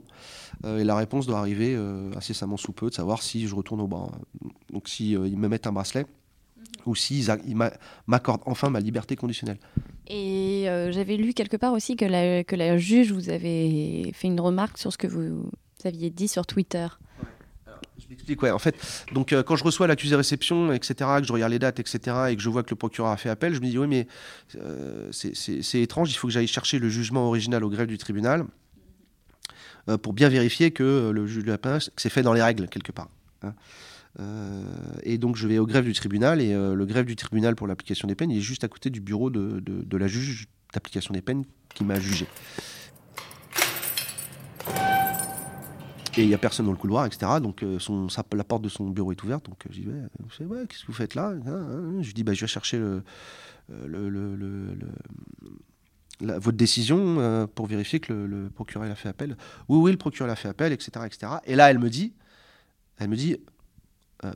Euh, 0.63 0.79
et 0.79 0.85
la 0.85 0.95
réponse 0.95 1.27
doit 1.27 1.39
arriver 1.39 1.75
euh, 1.75 2.09
incessamment 2.15 2.55
sous 2.55 2.71
peu, 2.71 2.89
de 2.89 2.95
savoir 2.95 3.21
si 3.21 3.47
je 3.49 3.53
retourne 3.53 3.81
au 3.81 3.87
banc. 3.87 4.11
Donc 4.71 4.87
si 4.87 5.13
euh, 5.17 5.27
ils 5.27 5.37
me 5.37 5.49
mettent 5.49 5.67
un 5.67 5.73
bracelet 5.73 6.05
ou 6.85 6.95
s'ils 6.95 7.27
ils 7.45 7.57
m'accordent 8.07 8.41
enfin 8.45 8.69
ma 8.69 8.79
liberté 8.79 9.15
conditionnelle. 9.15 9.57
Et 10.07 10.69
euh, 10.69 10.91
j'avais 10.91 11.17
lu 11.17 11.33
quelque 11.33 11.57
part 11.57 11.73
aussi 11.73 11.95
que 11.97 12.05
la, 12.05 12.43
que 12.43 12.55
la 12.55 12.77
juge 12.77 13.11
vous 13.11 13.29
avait 13.29 14.11
fait 14.13 14.27
une 14.27 14.39
remarque 14.39 14.77
sur 14.77 14.93
ce 14.93 14.97
que 14.97 15.07
vous 15.07 15.51
aviez 15.83 16.09
dit 16.09 16.27
sur 16.29 16.45
Twitter. 16.45 16.87
Je 17.99 18.05
m'explique, 18.09 18.41
ouais. 18.41 18.51
En 18.51 18.59
fait, 18.59 18.75
donc 19.11 19.33
euh, 19.33 19.43
quand 19.43 19.55
je 19.57 19.63
reçois 19.63 19.85
l'accusé 19.87 20.15
réception, 20.15 20.71
etc., 20.71 20.95
que 21.19 21.25
je 21.27 21.33
regarde 21.33 21.51
les 21.51 21.59
dates, 21.59 21.79
etc., 21.79 21.99
et 22.29 22.35
que 22.35 22.41
je 22.41 22.49
vois 22.49 22.63
que 22.63 22.69
le 22.69 22.75
procureur 22.75 23.11
a 23.11 23.17
fait 23.17 23.29
appel, 23.29 23.53
je 23.53 23.59
me 23.59 23.65
dis 23.67 23.77
oui, 23.77 23.87
mais 23.87 24.07
euh, 24.55 25.09
c'est- 25.11 25.81
étrange. 25.81 26.09
Il 26.11 26.15
faut 26.15 26.27
que 26.27 26.33
j'aille 26.33 26.47
chercher 26.47 26.79
le 26.79 26.89
jugement 26.89 27.27
original 27.27 27.63
au 27.63 27.69
greffe 27.69 27.87
du 27.87 27.97
tribunal 27.97 28.45
pour 30.01 30.11
bien 30.13 30.27
vérifier 30.27 30.71
que 30.71 31.11
le 31.13 31.27
juge 31.27 31.45
de 31.45 31.51
la 31.51 31.57
que 31.57 31.79
c'est 31.95 32.09
fait 32.09 32.21
dans 32.21 32.33
les 32.33 32.41
règles 32.41 32.67
quelque 32.67 32.91
part. 32.91 33.07
hein. 33.41 33.53
Euh, 34.19 34.63
et 35.03 35.17
donc 35.19 35.35
je 35.35 35.47
vais 35.47 35.59
au 35.59 35.65
greffe 35.67 35.85
du 35.85 35.93
tribunal 35.93 36.41
et 36.41 36.51
euh, 36.53 36.73
le 36.73 36.85
greffe 36.87 37.05
du 37.05 37.15
tribunal 37.15 37.55
pour 37.55 37.67
l'application 37.67 38.07
des 38.07 38.15
peines, 38.15 38.31
il 38.31 38.37
est 38.39 38.41
juste 38.41 38.63
à 38.63 38.67
côté 38.67 38.89
du 38.89 38.99
bureau 38.99 39.29
de, 39.29 39.59
de- 39.59 39.97
la 39.97 40.07
juge 40.07 40.47
d'application 40.73 41.13
des 41.13 41.21
peines 41.21 41.45
qui 41.75 41.83
m'a 41.83 41.99
jugé. 41.99 42.25
Et 46.17 46.23
il 46.23 46.27
n'y 46.29 46.33
a 46.33 46.39
personne 46.39 46.65
dans 46.65 46.71
le 46.71 46.77
couloir, 46.79 47.05
etc. 47.05 47.33
Donc 47.41 47.61
euh, 47.61 47.77
son, 47.77 48.07
la 48.33 48.43
porte 48.43 48.63
de 48.63 48.69
son 48.69 48.89
bureau 48.89 49.11
est 49.11 49.21
ouverte. 49.23 49.45
Donc 49.45 49.63
je 49.69 49.81
dis, 49.81 49.87
qu'est-ce 50.37 50.81
que 50.81 50.87
vous 50.87 50.93
faites 50.93 51.13
là 51.13 51.29
Hein, 51.29 51.41
hein 51.47 52.01
Je 52.01 52.07
lui 52.07 52.13
dis, 52.15 52.23
bah, 52.23 52.33
je 52.33 52.41
vais 52.41 52.47
chercher 52.47 52.79
le, 52.79 53.03
la- 56.21 56.39
votre 56.39 56.57
décision 56.57 57.47
pour 57.53 57.67
vérifier 57.67 57.99
que 57.99 58.13
le, 58.13 58.49
procureur 58.49 58.89
a 58.89 58.95
fait 58.95 59.09
appel. 59.09 59.37
Oui, 59.69 59.77
oui, 59.77 59.91
le 59.91 59.97
procureur 59.97 60.31
a 60.31 60.35
fait 60.35 60.47
appel, 60.49 60.73
etc., 60.73 60.89
etc. 61.05 61.33
Et 61.45 61.55
là, 61.55 61.69
elle 61.69 61.77
me 61.77 61.89
dit, 61.91 62.13
elle 62.97 63.09
me 63.09 63.15
dit, 63.15 63.37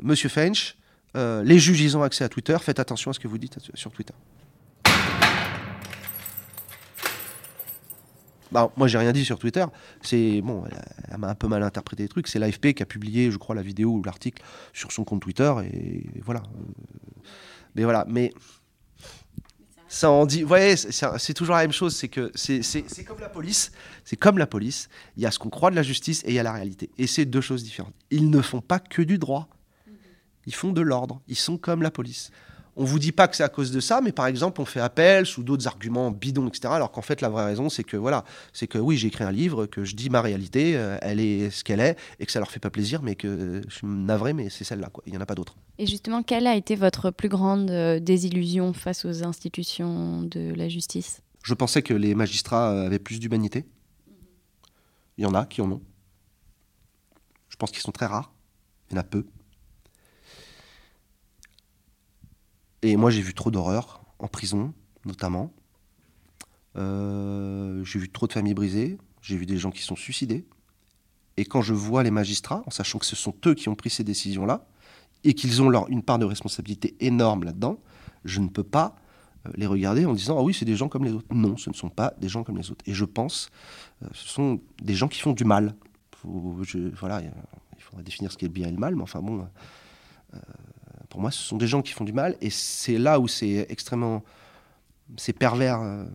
Monsieur 0.02 0.30
Fench, 0.30 0.76
euh, 1.16 1.44
les 1.44 1.60
juges, 1.60 1.82
ils 1.82 1.98
ont 1.98 2.04
accès 2.04 2.24
à 2.24 2.30
Twitter. 2.30 2.56
Faites 2.62 2.80
attention 2.80 3.12
à 3.12 3.14
ce 3.14 3.20
que 3.20 3.28
vous 3.28 3.38
dites 3.38 3.58
sur 3.74 3.92
Twitter. 3.92 4.14
Bah, 8.52 8.70
moi, 8.76 8.88
j'ai 8.88 8.98
rien 8.98 9.14
dit 9.14 9.24
sur 9.24 9.40
Twitter. 9.40 9.64
C'est 10.02 10.42
bon, 10.42 10.64
elle, 11.10 11.18
m'a 11.18 11.30
un 11.30 11.36
peu 11.36 11.48
mal 11.48 11.64
interprété 11.64 12.04
les 12.04 12.10
trucs. 12.10 12.28
C'est 12.28 12.38
l'AFP 12.40 12.74
qui 12.74 12.84
a 12.84 12.86
publié, 12.86 13.32
je 13.32 13.38
crois, 13.38 13.56
la 13.56 13.62
vidéo 13.62 13.92
ou 13.92 14.04
l'article 14.04 14.44
sur 14.74 14.92
son 14.92 15.06
compte 15.06 15.22
Twitter 15.22 15.54
et, 15.74 16.04
voilà. 16.22 16.42
Euh, 16.42 17.22
Mais 17.76 17.84
voilà, 17.86 18.04
mais 18.10 18.34
ça 19.88 20.12
en 20.12 20.26
dit. 20.26 20.42
Vous 20.42 20.50
voyez, 20.50 20.76
c'est- 20.76 21.34
toujours 21.34 21.56
la 21.56 21.62
même 21.62 21.72
chose. 21.72 21.96
C'est 21.96 22.10
que 22.10 22.30
c'est 22.36 23.06
comme 23.06 23.20
la 23.22 23.30
police. 23.30 23.72
C'est 24.04 24.18
comme 24.18 24.38
la 24.38 24.48
police. 24.48 24.90
Il 25.16 25.24
y 25.24 25.26
a 25.26 25.32
ce 25.32 25.40
qu'on 25.40 25.50
croit 25.50 25.72
de 25.72 25.76
la 25.78 25.84
justice 25.84 26.22
et 26.26 26.30
il 26.30 26.34
y 26.34 26.40
a 26.40 26.44
la 26.44 26.52
réalité. 26.52 26.90
Et 26.98 27.08
c'est 27.08 27.24
deux 27.26 27.40
choses 27.42 27.64
différentes. 27.64 27.96
Ils 28.10 28.30
ne 28.30 28.42
font 28.42 28.60
pas 28.62 28.80
que 28.80 29.02
du 29.02 29.18
droit. 29.18 29.48
Ils 30.46 30.56
font 30.56 30.72
de 30.72 30.82
l'ordre. 30.82 31.22
Ils 31.28 31.36
sont 31.36 31.58
comme 31.58 31.82
la 31.82 31.92
police. 31.92 32.32
On 32.78 32.86
vous 32.86 33.00
dit 33.00 33.12
pas 33.12 33.28
que 33.28 33.36
c'est 33.36 33.44
à 33.44 33.50
cause 33.50 33.72
de 33.72 33.82
ça, 33.82 34.00
mais 34.02 34.14
par 34.14 34.28
exemple, 34.28 34.62
on 34.62 34.66
fait 34.66 34.80
appel 34.80 35.26
sous 35.26 35.44
d'autres 35.44 35.68
arguments 35.68 36.10
bidons, 36.10 36.48
etc. 36.48 36.70
Alors 36.72 36.92
qu'en 36.92 37.02
fait, 37.02 37.20
la 37.20 37.28
vraie 37.28 37.44
raison, 37.44 37.70
c'est 37.70 37.84
que 37.84 37.98
voilà, 37.98 38.24
c'est 38.54 38.68
que 38.68 38.78
oui, 38.78 38.98
j'ai 38.98 39.10
écrit 39.10 39.26
un 39.26 39.32
livre, 39.32 39.66
que 39.66 39.84
je 39.84 39.96
dis 39.96 40.10
ma 40.10 40.22
réalité, 40.22 40.78
euh, 40.78 40.98
elle 41.02 41.20
est 41.20 41.50
ce 41.50 41.66
qu'elle 41.66 41.82
est, 41.82 41.98
et 42.20 42.26
que 42.26 42.32
ça 42.32 42.40
leur 42.40 42.50
fait 42.50 42.62
pas 42.62 42.70
plaisir, 42.70 43.02
mais 43.02 43.16
que 43.16 43.28
euh, 43.28 43.62
je 43.68 43.76
suis 43.76 43.88
navré, 43.88 44.32
mais 44.32 44.50
c'est 44.50 44.64
celle-là, 44.64 44.90
quoi. 44.90 45.04
Il 45.06 45.14
y 45.14 45.18
en 45.18 45.22
a 45.22 45.26
pas 45.26 45.36
d'autre. 45.36 45.58
Et 45.80 45.86
justement, 45.86 46.24
quelle 46.24 46.48
a 46.48 46.56
été 46.56 46.76
votre 46.76 47.12
plus 47.12 47.30
grande 47.30 47.70
euh, 47.72 48.00
désillusion 48.00 48.72
face 48.72 49.04
aux 49.04 49.24
institutions 49.26 50.22
de 50.22 50.54
la 50.56 50.70
justice? 50.70 51.22
Je 51.44 51.54
pensais 51.54 51.82
que 51.82 51.94
les 51.94 52.16
magistrats 52.16 52.84
avaient 52.84 53.00
plus 53.00 53.20
d'humanité. 53.20 53.66
Il 55.18 55.24
y 55.24 55.28
en 55.28 55.34
a 55.34 55.46
qui 55.46 55.62
en 55.62 55.72
ont. 55.72 55.82
Je 57.50 57.58
pense 57.58 57.72
qu'ils 57.72 57.82
sont 57.82 57.92
très 57.92 58.06
rares. 58.06 58.34
Il 58.90 58.94
y 58.94 58.98
en 58.98 59.02
a 59.02 59.04
peu. 59.04 59.26
Et 62.84 62.96
moi, 62.98 63.12
j'ai 63.12 63.22
vu 63.22 63.34
trop 63.34 63.52
d'horreurs, 63.52 64.04
en 64.20 64.28
prison 64.28 64.74
notamment. 65.06 65.52
Euh, 66.78 67.84
j'ai 67.84 68.00
vu 68.00 68.10
trop 68.10 68.28
de 68.28 68.34
familles 68.34 68.54
brisées. 68.54 68.98
J'ai 69.22 69.38
vu 69.38 69.46
des 69.46 69.58
gens 69.58 69.72
qui 69.72 69.82
sont 69.82 69.96
suicidés. 69.96 70.46
Et 71.38 71.46
quand 71.46 71.62
je 71.62 71.74
vois 71.74 72.04
les 72.04 72.12
magistrats, 72.12 72.64
en 72.66 72.72
sachant 72.72 73.00
que 73.00 73.06
ce 73.06 73.16
sont 73.16 73.34
eux 73.46 73.54
qui 73.54 73.70
ont 73.70 73.76
pris 73.76 73.90
ces 73.90 74.04
décisions-là, 74.04 74.68
et 75.24 75.34
qu'ils 75.34 75.62
ont 75.62 75.88
une 75.88 76.02
part 76.02 76.18
de 76.18 76.26
responsabilité 76.26 76.96
énorme 77.00 77.44
là-dedans, 77.44 77.80
je 78.26 78.40
ne 78.40 78.48
peux 78.48 78.64
pas 78.64 78.96
euh, 79.46 79.52
les 79.56 79.68
regarder 79.68 80.06
en 80.06 80.14
disant 80.14 80.38
ah 80.40 80.42
oui 80.42 80.54
c'est 80.54 80.66
des 80.66 80.76
gens 80.76 80.90
comme 80.90 81.06
les 81.06 81.12
autres. 81.12 81.28
Non, 81.32 81.58
ce 81.58 81.70
ne 81.70 81.76
sont 81.76 81.90
pas 81.90 82.14
des 82.20 82.28
gens 82.28 82.44
comme 82.44 82.58
les 82.58 82.72
autres. 82.72 82.84
Et 82.88 82.94
je 82.94 83.06
pense 83.06 83.50
euh, 84.04 84.08
ce 84.14 84.28
sont 84.28 84.62
des 84.82 84.96
gens 84.96 85.08
qui 85.08 85.20
font 85.20 85.34
du 85.34 85.46
mal. 85.46 85.76
Voilà, 86.24 87.22
il 87.22 87.82
faudrait 87.82 88.04
définir 88.04 88.32
ce 88.32 88.38
qu'est 88.38 88.48
le 88.48 88.52
bien 88.52 88.68
et 88.68 88.72
le 88.72 88.78
mal, 88.78 88.96
mais 88.96 89.02
enfin 89.02 89.22
bon, 89.22 89.48
pour 91.12 91.22
moi 91.22 91.30
ce 91.30 91.44
sont 91.44 91.58
des 91.58 91.68
gens 91.68 91.84
qui 91.84 91.94
font 91.94 92.06
du 92.06 92.14
mal 92.14 92.36
et 92.42 92.50
c'est 92.50 92.98
là 92.98 93.20
où 93.20 93.28
c'est 93.28 93.68
extrêmement 93.70 94.24
c'est 95.18 95.34
pervers 95.34 95.82
euh, 95.82 96.06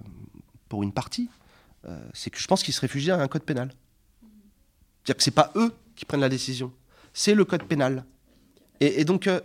pour 0.69 0.83
une 0.83 0.93
partie. 0.93 1.29
Euh, 1.85 1.99
c'est 2.15 2.31
que 2.31 2.38
je 2.38 2.47
pense 2.47 2.62
qu'ils 2.62 2.75
se 2.75 2.81
réfugient 2.81 3.12
à 3.12 3.21
un 3.21 3.29
code 3.29 3.45
pénal. 3.45 3.73
C'est-à-dire 5.05 5.17
que 5.17 5.23
c'est 5.23 5.31
pas 5.31 5.53
eux 5.55 5.75
qui 5.95 6.05
prennent 6.05 6.21
la 6.21 6.29
décision, 6.29 6.73
c'est 7.12 7.35
le 7.35 7.45
code 7.45 7.65
pénal. 7.65 8.05
Et, 8.81 9.05
donc 9.05 9.26
euh, 9.26 9.41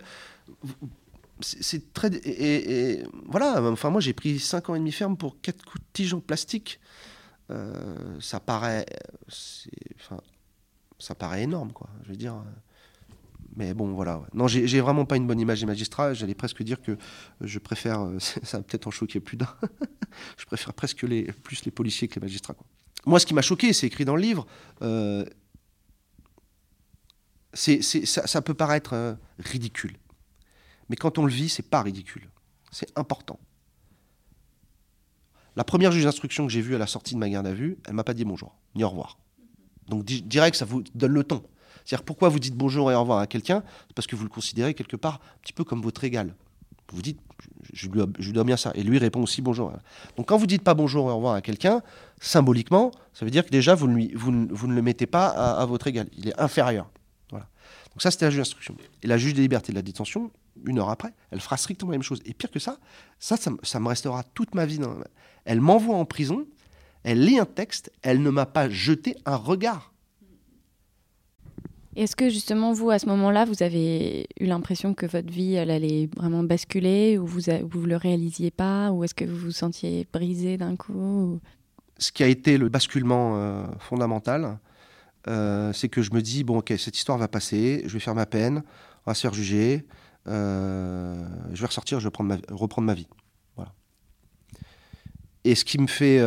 c'est 1.40 1.92
très. 1.94 2.10
Et, 2.26 3.04
voilà, 3.26 3.62
enfin, 3.62 3.90
moi 3.90 4.00
j'ai 4.00 4.12
pris 4.12 4.38
5 4.38 4.70
ans 4.70 4.74
et 4.74 4.78
demi 4.78 4.92
ferme 4.92 5.16
pour 5.16 5.40
4 5.40 5.64
coups 5.64 5.82
de 5.82 5.88
tige 5.92 6.14
en 6.14 6.20
plastique. 6.20 6.80
Ça 8.20 8.40
paraît. 8.40 8.86
Enfin, 9.96 10.20
ça 10.98 11.14
paraît 11.14 11.42
énorme, 11.42 11.72
quoi. 11.72 11.88
Je 12.04 12.08
veux 12.08 12.16
dire. 12.16 12.42
Euh, 13.52 13.54
Mais 13.56 13.74
bon, 13.74 13.92
voilà. 13.92 14.22
Non, 14.34 14.48
j'ai 14.48 14.80
vraiment 14.80 15.04
pas 15.04 15.16
une 15.16 15.26
bonne 15.26 15.40
image 15.40 15.60
des 15.60 15.66
magistrats. 15.66 16.14
J'allais 16.14 16.34
presque 16.34 16.62
dire 16.62 16.80
que 16.80 16.96
je 17.40 17.58
préfère. 17.58 18.00
euh, 18.02 18.18
Ça 18.42 18.58
va 18.58 18.62
peut-être 18.62 18.86
en 18.86 18.90
choquer 18.90 19.20
plus 19.20 19.36
d'un. 19.36 19.48
je 20.38 20.44
préfère 20.46 20.72
presque 20.74 21.02
les, 21.02 21.24
plus 21.24 21.64
les 21.64 21.70
policiers 21.70 22.08
que 22.08 22.16
les 22.16 22.20
magistrats. 22.22 22.56
Moi, 23.06 23.18
ce 23.18 23.26
qui 23.26 23.34
m'a 23.34 23.42
choqué, 23.42 23.72
c'est 23.72 23.86
écrit 23.86 24.04
dans 24.04 24.16
le 24.16 24.22
livre. 24.22 24.46
euh, 24.82 25.24
ça, 27.54 28.40
peut 28.42 28.54
paraître 28.54 28.94
euh, 28.94 29.14
ridicule. 29.38 29.96
Mais 30.88 30.96
quand 30.96 31.18
on 31.18 31.26
le 31.26 31.32
vit, 31.32 31.48
c'est 31.48 31.62
pas 31.68 31.82
ridicule. 31.82 32.30
C'est 32.70 32.90
important. 32.98 33.38
La 35.56 35.64
première 35.64 35.92
juge 35.92 36.04
d'instruction 36.04 36.46
que 36.46 36.52
j'ai 36.52 36.62
vue 36.62 36.74
à 36.74 36.78
la 36.78 36.86
sortie 36.86 37.14
de 37.14 37.18
ma 37.20 37.28
garde 37.28 37.46
à 37.46 37.52
vue, 37.52 37.76
elle 37.86 37.92
m'a 37.92 38.04
pas 38.04 38.14
dit 38.14 38.24
bonjour, 38.24 38.56
ni 38.74 38.84
au 38.84 38.88
revoir. 38.88 39.18
Donc 39.88 40.04
di- 40.04 40.22
direct, 40.22 40.56
ça 40.56 40.64
vous 40.64 40.82
donne 40.94 41.12
le 41.12 41.24
ton. 41.24 41.42
C'est-à-dire 41.84 42.04
pourquoi 42.04 42.28
vous 42.28 42.38
dites 42.38 42.54
bonjour 42.54 42.90
et 42.90 42.94
au 42.94 43.00
revoir 43.00 43.18
à 43.18 43.26
quelqu'un? 43.26 43.62
C'est 43.88 43.94
parce 43.94 44.06
que 44.06 44.16
vous 44.16 44.24
le 44.24 44.30
considérez 44.30 44.74
quelque 44.74 44.96
part 44.96 45.14
un 45.14 45.40
petit 45.42 45.52
peu 45.52 45.64
comme 45.64 45.82
votre 45.82 46.04
égal. 46.04 46.34
Vous 46.92 47.02
dites, 47.02 47.18
je, 47.72 47.88
lui, 47.88 48.32
dois 48.32 48.44
bien 48.44 48.56
ça. 48.56 48.72
Et 48.74 48.82
lui 48.82 48.98
répond 48.98 49.22
aussi 49.22 49.40
bonjour. 49.40 49.72
Donc 50.16 50.28
quand 50.28 50.36
vous 50.36 50.46
dites 50.46 50.62
pas 50.62 50.74
bonjour 50.74 51.08
et 51.08 51.12
au 51.12 51.16
revoir 51.16 51.34
à 51.34 51.40
quelqu'un, 51.40 51.82
symboliquement, 52.20 52.90
ça 53.14 53.24
veut 53.24 53.30
dire 53.30 53.44
que 53.44 53.50
déjà 53.50 53.74
vous 53.74 53.88
ne, 53.88 54.74
le 54.74 54.82
mettez 54.82 55.06
pas 55.06 55.26
à, 55.28 55.64
votre 55.64 55.86
égal. 55.86 56.08
Il 56.16 56.28
est 56.28 56.38
inférieur. 56.40 56.90
Voilà. 57.30 57.46
Donc 57.92 58.02
ça, 58.02 58.10
c'était 58.10 58.26
la 58.26 58.30
juge 58.30 58.40
d'instruction. 58.40 58.76
Et 59.02 59.06
la 59.06 59.16
juge 59.16 59.34
des 59.34 59.40
libertés 59.40 59.72
de 59.72 59.76
la 59.76 59.82
détention, 59.82 60.30
une 60.66 60.78
heure 60.78 60.90
après, 60.90 61.12
elle 61.30 61.40
fera 61.40 61.56
strictement 61.56 61.90
la 61.90 61.96
même 61.96 62.02
chose. 62.02 62.20
Et 62.26 62.34
pire 62.34 62.50
que 62.50 62.58
ça, 62.58 62.78
ça, 63.18 63.36
ça 63.36 63.80
me 63.80 63.88
restera 63.88 64.22
toute 64.22 64.54
ma 64.54 64.66
vie. 64.66 64.78
dans- 64.78 64.96
Elle 65.46 65.60
m'envoie 65.62 65.96
en 65.96 66.04
prison, 66.04 66.46
elle 67.04 67.24
lit 67.24 67.38
un 67.38 67.46
texte, 67.46 67.90
elle 68.02 68.22
ne 68.22 68.30
m'a 68.30 68.46
pas 68.46 68.68
jeté 68.68 69.16
un 69.24 69.36
regard. 69.36 69.91
Est-ce 71.94 72.16
que 72.16 72.30
justement, 72.30 72.72
vous, 72.72 72.90
à 72.90 72.98
ce 72.98 73.06
moment-là, 73.06 73.44
vous 73.44 73.62
avez 73.62 74.26
eu 74.40 74.46
l'impression 74.46 74.94
que 74.94 75.04
votre 75.04 75.30
vie, 75.30 75.58
allait 75.58 76.08
vraiment 76.16 76.42
basculer, 76.42 77.18
ou 77.18 77.26
vous 77.26 77.40
ne 77.50 77.86
le 77.86 77.96
réalisiez 77.96 78.50
pas, 78.50 78.90
ou 78.92 79.04
est-ce 79.04 79.14
que 79.14 79.26
vous 79.26 79.36
vous 79.36 79.50
sentiez 79.52 80.06
brisé 80.12 80.56
d'un 80.56 80.76
coup 80.76 80.92
ou- 80.94 81.40
ce 81.98 82.10
qui 82.10 82.24
a 82.24 82.26
été 82.26 82.58
le 82.58 82.68
basculement 82.68 83.36
euh, 83.36 83.64
fondamental, 83.78 84.58
euh, 85.28 85.72
c'est 85.72 85.88
que 85.88 86.02
je 86.02 86.12
me 86.12 86.20
dis 86.20 86.42
bon, 86.42 86.58
ok, 86.58 86.72
cette 86.78 86.96
histoire 86.96 87.16
va 87.18 87.28
passer, 87.28 87.82
je 87.86 87.92
vais 87.92 88.00
faire 88.00 88.14
ma 88.14 88.26
peine, 88.26 88.64
on 89.06 89.10
va 89.10 89.14
se 89.14 89.20
faire 89.20 89.34
juger, 89.34 89.86
euh, 90.26 91.24
je 91.52 91.60
vais 91.60 91.66
ressortir, 91.66 92.00
je 92.00 92.08
vais 92.08 92.12
reprendre 92.50 92.86
ma 92.86 92.94
vie. 92.94 93.06
Voilà. 93.54 93.72
Et 95.44 95.54
ce 95.54 95.64
qui 95.64 95.78
me 95.78 95.86
fait 95.86 96.20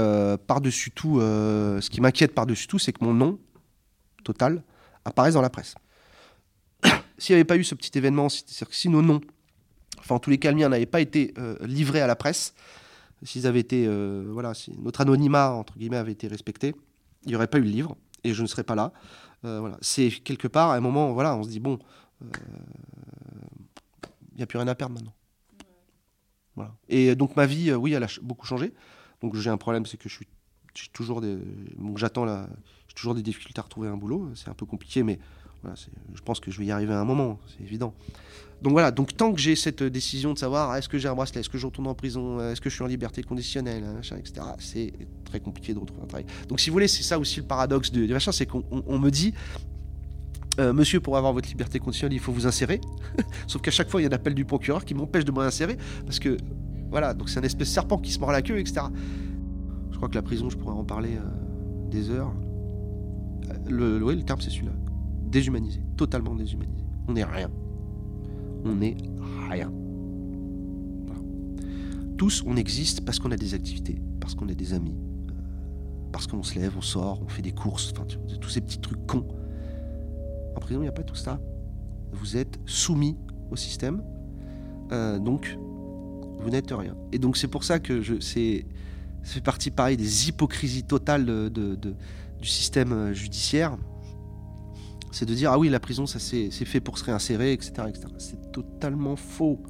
par-dessus 0.47 0.91
tout, 0.91 1.19
ce 1.19 1.89
qui 1.89 1.99
m'inquiète 1.99 2.33
par-dessus 2.33 2.67
tout, 2.67 2.79
c'est 2.79 2.93
que 2.93 3.03
mon 3.03 3.13
nom 3.13 3.39
total 4.23 4.63
apparaisse 5.05 5.35
dans 5.35 5.41
la 5.41 5.49
presse. 5.49 5.75
S'il 7.17 7.33
n'y 7.33 7.37
avait 7.37 7.45
pas 7.45 7.57
eu 7.57 7.63
ce 7.63 7.75
petit 7.75 7.97
événement, 7.97 8.29
c'est-à-dire 8.29 8.67
que 8.67 8.75
si 8.75 8.89
nos 8.89 9.01
noms, 9.01 9.21
enfin 9.99 10.15
en 10.15 10.19
tous 10.19 10.29
les 10.29 10.37
cas 10.37 10.51
le 10.51 10.57
mien, 10.57 10.69
n'avaient 10.69 10.85
pas 10.85 11.01
été 11.01 11.33
euh, 11.37 11.55
livrés 11.61 12.01
à 12.01 12.07
la 12.07 12.15
presse, 12.15 12.53
s'ils 13.23 13.47
avaient 13.47 13.59
été, 13.59 13.85
euh, 13.87 14.27
voilà, 14.29 14.53
si 14.53 14.73
notre 14.79 15.01
anonymat 15.01 15.51
entre 15.51 15.77
guillemets 15.77 15.97
avait 15.97 16.11
été 16.11 16.27
respecté, 16.27 16.75
il 17.23 17.29
n'y 17.29 17.35
aurait 17.35 17.47
pas 17.47 17.57
eu 17.57 17.61
le 17.61 17.69
livre 17.69 17.95
et 18.23 18.33
je 18.33 18.41
ne 18.41 18.47
serais 18.47 18.63
pas 18.63 18.75
là. 18.75 18.91
Euh, 19.45 19.59
voilà, 19.59 19.77
c'est 19.81 20.09
quelque 20.09 20.47
part 20.47 20.71
à 20.71 20.75
un 20.75 20.79
moment, 20.79 21.13
voilà, 21.13 21.35
on 21.35 21.43
se 21.43 21.49
dit 21.49 21.59
bon, 21.59 21.79
euh, 22.21 22.27
il 24.31 24.37
n'y 24.37 24.43
a 24.43 24.45
plus 24.45 24.57
rien 24.57 24.67
à 24.67 24.75
perdre 24.75 24.95
maintenant. 24.95 25.13
Voilà. 26.55 26.75
Et 26.87 27.15
donc 27.15 27.35
ma 27.35 27.45
vie, 27.45 27.73
oui, 27.73 27.93
elle 27.93 28.03
a 28.03 28.07
beaucoup 28.21 28.45
changé. 28.45 28.73
Donc 29.21 29.35
j'ai 29.35 29.49
un 29.49 29.57
problème, 29.57 29.85
c'est 29.85 29.97
que 29.97 30.09
je 30.09 30.15
suis, 30.15 30.27
toujours 30.93 31.21
des, 31.21 31.37
donc 31.77 31.97
j'attends 31.97 32.25
la, 32.25 32.47
toujours 32.95 33.13
des 33.15 33.21
difficultés 33.21 33.59
à 33.59 33.63
retrouver 33.63 33.87
un 33.89 33.97
boulot. 33.97 34.29
C'est 34.35 34.49
un 34.49 34.53
peu 34.53 34.65
compliqué, 34.65 35.03
mais 35.03 35.19
je 36.13 36.21
pense 36.21 36.39
que 36.39 36.51
je 36.51 36.59
vais 36.59 36.65
y 36.65 36.71
arriver 36.71 36.93
à 36.93 36.99
un 36.99 37.05
moment, 37.05 37.39
c'est 37.47 37.63
évident. 37.63 37.93
Donc 38.61 38.71
voilà, 38.73 38.91
donc 38.91 39.17
tant 39.17 39.33
que 39.33 39.39
j'ai 39.39 39.55
cette 39.55 39.83
décision 39.83 40.33
de 40.33 40.37
savoir 40.39 40.75
est-ce 40.75 40.87
que 40.87 40.97
j'ai 40.97 41.07
un 41.07 41.13
bracelet, 41.15 41.41
est-ce 41.41 41.49
que 41.49 41.57
je 41.57 41.65
retourne 41.65 41.87
en 41.87 41.93
prison, 41.95 42.39
euh, 42.39 42.51
est-ce 42.51 42.61
que 42.61 42.69
je 42.69 42.75
suis 42.75 42.83
en 42.83 42.87
liberté 42.87 43.21
conditionnelle, 43.23 43.83
hein, 43.83 43.99
etc., 44.17 44.45
c'est 44.59 44.93
très 45.25 45.39
compliqué 45.39 45.73
de 45.73 45.79
retrouver 45.79 46.03
un 46.03 46.07
travail. 46.07 46.25
Donc 46.47 46.59
si 46.59 46.69
vous 46.69 46.73
voulez, 46.75 46.87
c'est 46.87 47.03
ça 47.03 47.19
aussi 47.19 47.39
le 47.41 47.45
paradoxe 47.47 47.91
de, 47.91 48.05
machin, 48.13 48.31
c'est 48.31 48.45
qu'on 48.45 48.63
on- 48.71 48.83
on 48.87 48.97
me 48.99 49.09
dit, 49.09 49.33
euh, 50.59 50.71
monsieur, 50.71 51.01
pour 51.01 51.17
avoir 51.17 51.33
votre 51.33 51.49
liberté 51.49 51.79
conditionnelle, 51.79 52.13
il 52.15 52.19
faut 52.21 52.31
vous 52.31 52.47
insérer. 52.47 52.79
Sauf 53.47 53.61
qu'à 53.61 53.71
chaque 53.71 53.89
fois, 53.89 53.99
il 54.01 54.05
y 54.05 54.07
a 54.07 54.09
un 54.09 54.13
appel 54.15 54.33
du 54.35 54.45
procureur 54.45 54.85
qui 54.85 54.93
m'empêche 54.93 55.25
de 55.25 55.31
m'insérer, 55.31 55.77
parce 56.05 56.19
que 56.19 56.37
voilà, 56.91 57.13
donc 57.13 57.29
c'est 57.29 57.39
un 57.39 57.43
espèce 57.43 57.67
de 57.67 57.73
serpent 57.73 57.97
qui 57.97 58.11
se 58.11 58.19
mord 58.19 58.31
la 58.31 58.41
queue, 58.41 58.57
etc. 58.59 58.85
Je 59.91 59.97
crois 59.97 60.07
que 60.09 60.15
la 60.15 60.21
prison, 60.21 60.49
je 60.49 60.57
pourrais 60.57 60.75
en 60.75 60.85
parler 60.85 61.17
euh, 61.17 61.89
des 61.89 62.09
heures. 62.09 62.31
Le, 63.67 64.03
ouais, 64.03 64.15
le 64.15 64.23
terme, 64.23 64.41
c'est 64.41 64.49
celui-là. 64.49 64.73
Déshumanisé, 65.29 65.81
totalement 65.97 66.35
déshumanisé. 66.35 66.83
On 67.07 67.13
n'est 67.13 67.23
rien. 67.23 67.49
On 68.63 68.75
n'est 68.75 68.95
rien. 69.49 69.71
Tous, 72.17 72.43
on 72.45 72.55
existe 72.55 73.03
parce 73.03 73.19
qu'on 73.19 73.31
a 73.31 73.35
des 73.37 73.53
activités, 73.53 74.01
parce 74.21 74.35
qu'on 74.35 74.47
a 74.47 74.53
des 74.53 74.73
amis, 74.73 74.95
euh, 75.29 75.33
parce 76.13 76.27
qu'on 76.27 76.43
se 76.43 76.57
lève, 76.57 76.73
on 76.77 76.81
sort, 76.81 77.21
on 77.21 77.27
fait 77.27 77.41
des 77.41 77.51
courses, 77.51 77.91
enfin, 77.91 78.05
tous 78.39 78.49
ces 78.49 78.61
petits 78.61 78.79
trucs 78.79 79.05
cons. 79.05 79.27
En 80.55 80.59
prison, 80.61 80.79
il 80.79 80.83
n'y 80.83 80.87
a 80.87 80.93
pas 80.93 81.03
tout 81.03 81.15
ça. 81.15 81.41
Vous 82.13 82.37
êtes 82.37 82.57
soumis 82.65 83.17
au 83.51 83.57
système, 83.57 84.01
euh, 84.93 85.19
donc 85.19 85.57
vous 86.39 86.49
n'êtes 86.49 86.71
rien. 86.71 86.95
Et 87.11 87.19
donc 87.19 87.35
c'est 87.35 87.49
pour 87.49 87.65
ça 87.65 87.79
que 87.79 87.99
je, 88.01 88.21
c'est, 88.21 88.65
ça 89.23 89.33
fait 89.33 89.41
partie 89.43 89.69
pareil 89.69 89.97
des 89.97 90.29
hypocrisies 90.29 90.83
totales 90.83 91.25
de- 91.25 91.75
du 92.39 92.47
système 92.47 92.91
euh, 92.93 93.13
judiciaire. 93.13 93.77
C'est 95.11 95.25
de 95.25 95.33
dire 95.33 95.51
ah 95.51 95.57
oui 95.57 95.69
la 95.69 95.79
prison 95.79 96.05
ça 96.05 96.19
c'est, 96.19 96.49
fait 96.51 96.81
pour 96.81 96.97
se 96.97 97.05
réinsérer 97.05 97.53
etc. 97.53 97.73
C'est 98.17 98.51
totalement 98.51 99.15
faux. 99.15 99.63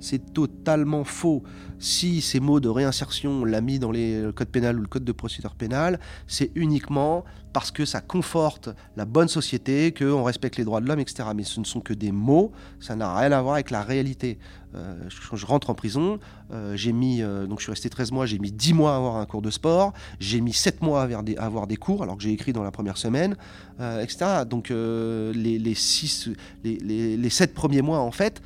C'est 0.00 0.32
totalement 0.32 1.04
faux. 1.04 1.42
Si 1.78 2.20
ces 2.20 2.40
mots 2.40 2.60
de 2.60 2.68
réinsertion, 2.68 3.42
on 3.42 3.44
l'a 3.44 3.60
mis 3.60 3.78
dans 3.78 3.92
le 3.92 4.30
code 4.30 4.48
pénal 4.48 4.78
ou 4.78 4.82
le 4.82 4.88
code 4.88 5.04
de 5.04 5.12
procédure 5.12 5.54
pénale, 5.54 6.00
c'est 6.26 6.50
uniquement 6.54 7.24
parce 7.52 7.70
que 7.70 7.86
ça 7.86 8.02
conforte 8.02 8.68
la 8.96 9.06
bonne 9.06 9.28
société, 9.28 9.92
qu'on 9.92 10.24
respecte 10.24 10.58
les 10.58 10.64
droits 10.64 10.82
de 10.82 10.86
l'homme, 10.86 11.00
etc. 11.00 11.30
Mais 11.34 11.42
ce 11.42 11.58
ne 11.58 11.64
sont 11.64 11.80
que 11.80 11.94
des 11.94 12.12
mots, 12.12 12.52
ça 12.80 12.96
n'a 12.96 13.16
rien 13.16 13.32
à 13.32 13.40
voir 13.40 13.54
avec 13.54 13.70
la 13.70 13.82
réalité. 13.82 14.38
Euh, 14.74 15.08
je 15.08 15.46
rentre 15.46 15.70
en 15.70 15.74
prison, 15.74 16.18
euh, 16.52 16.76
j'ai 16.76 16.92
mis, 16.92 17.22
euh, 17.22 17.46
donc 17.46 17.60
je 17.60 17.64
suis 17.64 17.72
resté 17.72 17.88
13 17.88 18.12
mois, 18.12 18.26
j'ai 18.26 18.38
mis 18.38 18.52
10 18.52 18.74
mois 18.74 18.92
à 18.92 18.96
avoir 18.96 19.16
un 19.16 19.24
cours 19.24 19.40
de 19.40 19.50
sport, 19.50 19.94
j'ai 20.20 20.42
mis 20.42 20.52
7 20.52 20.82
mois 20.82 21.04
à 21.04 21.44
avoir 21.44 21.66
des, 21.66 21.76
cours, 21.76 22.02
alors 22.02 22.18
que 22.18 22.22
j'ai 22.22 22.32
écrit 22.32 22.52
dans 22.52 22.62
la 22.62 22.70
première 22.70 22.98
semaine, 22.98 23.36
euh, 23.80 24.02
etc. 24.02 24.44
Donc 24.46 24.70
euh, 24.70 25.32
les, 25.32 25.58
les 25.58 27.30
7 27.30 27.54
premiers 27.54 27.80
mois, 27.80 28.00
en 28.00 28.10
fait, 28.10 28.42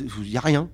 il 0.00 0.30
n'y 0.30 0.36
a 0.36 0.40
rien. 0.40 0.68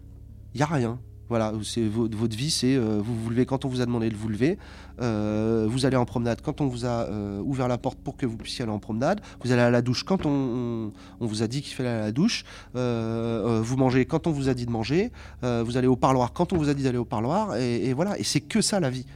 Il 0.54 0.58
n'y 0.58 0.62
a 0.62 0.66
rien. 0.66 0.98
Voilà, 1.28 1.50
votre, 1.50 2.16
votre 2.16 2.36
vie, 2.36 2.50
c'est 2.50 2.76
euh, 2.76 3.00
vous 3.02 3.16
vous 3.16 3.30
levez 3.30 3.46
quand 3.46 3.64
on 3.64 3.68
vous 3.68 3.80
a 3.80 3.86
demandé 3.86 4.10
de 4.10 4.14
vous 4.14 4.28
lever, 4.28 4.58
euh, 5.00 5.66
vous 5.68 5.84
allez 5.84 5.96
en 5.96 6.04
promenade 6.04 6.40
quand 6.40 6.60
on 6.60 6.68
vous 6.68 6.84
a 6.84 7.08
euh, 7.08 7.40
ouvert 7.40 7.66
la 7.66 7.78
porte 7.78 7.98
pour 7.98 8.16
que 8.16 8.26
vous 8.26 8.36
puissiez 8.36 8.62
aller 8.62 8.70
en 8.70 8.78
promenade, 8.78 9.20
vous 9.42 9.50
allez 9.50 9.62
à 9.62 9.70
la 9.70 9.82
douche 9.82 10.04
quand 10.04 10.24
on, 10.24 10.92
on, 11.18 11.26
vous 11.26 11.42
a 11.42 11.48
dit 11.48 11.62
qu'il 11.62 11.74
fallait 11.74 11.88
aller 11.88 11.98
à 11.98 12.04
la 12.04 12.12
douche, 12.12 12.44
vous 12.74 13.76
mangez 13.76 14.06
quand 14.06 14.28
on 14.28 14.30
vous 14.30 14.48
a 14.48 14.54
dit 14.54 14.66
de 14.66 14.70
manger, 14.70 15.10
vous 15.42 15.76
allez 15.76 15.88
au 15.88 15.96
parloir 15.96 16.32
quand 16.32 16.52
on 16.52 16.58
vous 16.58 16.68
a 16.68 16.74
dit 16.74 16.84
d'aller 16.84 16.98
au 16.98 17.04
parloir, 17.04 17.56
et, 17.56 17.92
voilà, 17.92 18.16
et 18.20 18.24
c'est 18.24 18.40
que 18.40 18.60
ça 18.60 18.78
la 18.78 18.90
vie. 18.90 19.06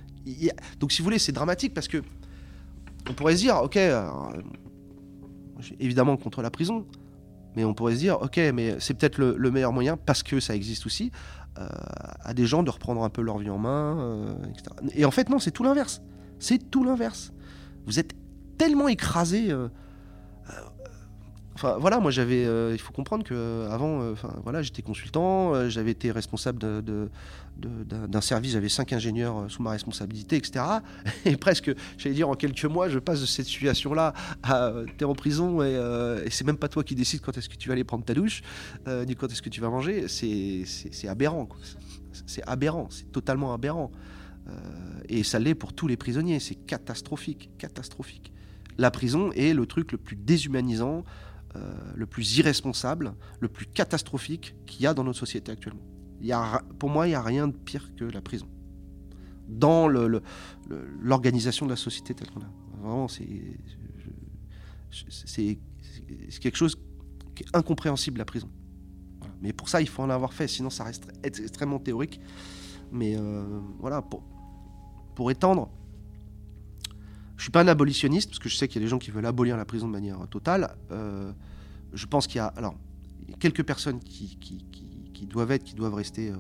Donc 0.81 0.91
si 0.91 0.99
vous 0.99 1.05
voulez, 1.05 1.21
c'est 1.21 1.33
dramatique 1.33 1.75
parce 1.75 1.87
que 1.87 2.03
on 3.09 3.15
pourrait 3.15 3.37
se 3.37 3.43
dire, 3.43 3.61
ok, 3.63 3.79
évidemment 5.79 6.17
contre 6.17 6.43
la 6.43 6.51
prison, 6.51 6.87
mais 7.57 7.65
on 7.65 7.75
pourrait 7.75 7.95
se 7.95 7.99
dire, 7.99 8.21
ok, 8.21 8.39
mais 8.55 8.77
c'est 8.79 8.95
peut-être 8.95 9.19
le, 9.19 9.37
le 9.37 9.51
meilleur 9.51 9.73
moyen, 9.73 9.97
parce 9.97 10.23
que 10.23 10.41
ça 10.41 10.55
existe 10.55 10.87
aussi, 10.87 11.11
euh, 11.59 11.67
à 12.23 12.33
des 12.33 12.47
gens 12.47 12.63
de 12.63 12.71
reprendre 12.71 13.03
un 13.03 13.11
peu 13.11 13.23
leur 13.23 13.39
vie 13.39 13.51
en 13.51 13.59
main, 13.59 13.99
euh, 13.99 14.35
etc. 14.51 14.71
Et 14.95 15.05
en 15.05 15.11
fait, 15.11 15.29
non, 15.29 15.39
c'est 15.39 15.51
tout 15.51 15.65
l'inverse. 15.65 16.01
C'est 16.39 16.71
tout 16.71 16.85
l'inverse. 16.85 17.33
Vous 17.87 17.99
êtes 17.99 18.13
tellement 18.57 18.89
écrasé. 18.89 19.53
Voilà, 21.61 22.01
moi 22.01 22.11
j'avais, 22.11 22.45
euh, 22.45 22.73
il 22.73 22.81
faut 22.81 22.93
comprendre 22.93 23.25
que 23.25 23.35
euh, 23.35 23.71
avant, 23.71 24.01
euh, 24.01 24.15
voilà, 24.43 24.63
j'étais 24.63 24.83
consultant, 24.83 25.69
j'avais 25.69 25.91
été 25.91 26.11
responsable 26.11 26.59
d'un 27.59 28.21
service, 28.21 28.53
j'avais 28.53 28.69
cinq 28.69 28.93
ingénieurs 28.93 29.51
sous 29.51 29.63
ma 29.63 29.71
responsabilité, 29.71 30.37
etc. 30.37 30.65
Et 31.25 31.37
presque, 31.37 31.73
j'allais 31.99 32.15
dire 32.15 32.29
en 32.29 32.35
quelques 32.35 32.65
mois, 32.65 32.89
je 32.89 32.99
passe 32.99 33.21
de 33.21 33.27
cette 33.27 33.47
situation-là 33.47 34.15
à 34.43 34.73
t'es 34.97 35.05
en 35.05 35.15
prison 35.15 35.63
et, 35.63 35.75
et 36.25 36.31
c'est 36.31 36.45
même 36.45 36.57
pas 36.57 36.69
toi 36.69 36.85
qui 36.85 36.95
décides 36.95 37.21
quand 37.21 37.37
est-ce 37.37 37.49
que 37.49 37.57
tu 37.57 37.69
vas 37.69 37.75
aller 37.75 37.85
prendre 37.85 38.05
ta 38.05 38.15
douche, 38.15 38.43
ni 39.07 39.15
quand 39.15 39.31
est-ce 39.31 39.43
que 39.43 39.51
tu 39.51 39.61
vas 39.61 39.71
manger. 39.71 40.07
C'est 40.09 41.09
aberrant. 41.09 41.49
C'est- 42.27 42.43
aberrant, 42.47 42.89
c'est 42.91 43.11
totalement 43.13 43.53
aberrant. 43.53 43.91
Et 45.09 45.23
ça 45.23 45.39
l'est 45.39 45.55
pour 45.55 45.73
tous 45.73 45.87
les 45.87 45.97
prisonniers, 45.97 46.41
c'est 46.41 46.55
catastrophique, 46.55 47.51
catastrophique. 47.59 48.33
La 48.79 48.91
prison 48.91 49.31
est 49.33 49.53
le 49.53 49.67
truc 49.67 49.93
le 49.93 49.99
plus 49.99 50.17
déshumanisant, 50.17 51.05
le 51.55 52.07
plus 52.07 52.39
irresponsable, 52.39 53.15
le 53.41 53.49
plus 53.49 53.67
catastrophique 53.67 54.55
qu'il 54.67 54.83
y 54.83 54.87
a 54.87 54.95
dans 54.95 55.05
notre 55.05 55.19
société 55.19 55.53
actuellement. 55.53 55.83
Il 56.21 56.27
y 56.27 56.33
a, 56.33 56.63
pour 56.79 56.91
moi, 56.91 57.07
il 57.07 57.11
n'y 57.11 57.17
a 57.17 57.23
rien 57.23 57.49
de 57.49 57.57
pire 57.57 57.95
que 57.97 58.05
la 58.05 58.21
prison. 58.21 58.47
Dans 59.49 59.89
l'organisation 59.89 61.67
de 61.67 61.71
la 61.71 61.77
société 61.77 62.15
telle 62.15 62.31
qu'on 62.31 62.41
a. 62.41 62.51
Vraiment, 62.81 63.09
c'est 63.09 63.27
quelque 66.41 66.57
chose 66.57 66.77
qui 67.35 67.43
est 67.43 67.57
incompréhensible, 67.57 68.19
la 68.19 68.25
prison. 68.25 68.49
Mais 69.43 69.53
pour 69.53 69.69
ça, 69.69 69.81
il 69.81 69.89
faut 69.89 70.03
en 70.03 70.11
avoir 70.11 70.35
fait, 70.35 70.49
sinon 70.49 70.71
ça 70.71 70.85
reste 70.85 71.09
ex- 71.23 71.41
extrêmement 71.41 71.79
théorique. 71.79 72.21
Mais 72.93 73.17
euh, 73.17 73.61
voilà, 73.79 74.03
pour, 74.03 74.23
pour 75.15 75.31
étendre, 75.31 75.71
suis 77.51 77.53
pas 77.53 77.63
un 77.63 77.69
abolitionniste, 77.69 78.31
parce 78.31 78.39
que 78.39 78.49
je 78.49 78.57
sais 78.57 78.69
qu'il 78.69 78.81
y 78.81 78.85
a 78.85 78.87
des 78.87 78.91
gens 78.91 78.99
qui 78.99 79.11
veulent 79.11 79.27
abolir 79.27 79.57
la 79.57 79.65
prison 79.65 79.89
de 79.89 79.93
manière 79.93 80.19
totale. 80.29 80.77
Euh, 80.93 81.33
je 81.93 82.07
pense 82.07 82.29
qu'il 82.29 82.37
y 82.37 82.41
a, 82.41 82.47
alors, 82.47 82.77
quelques 83.41 83.65
personnes 83.65 83.99
qui, 83.99 84.39
doivent 85.29 85.51
être, 85.51 85.65
qui 85.65 85.75
doivent 85.75 85.95
rester 85.95 86.31
euh, 86.31 86.37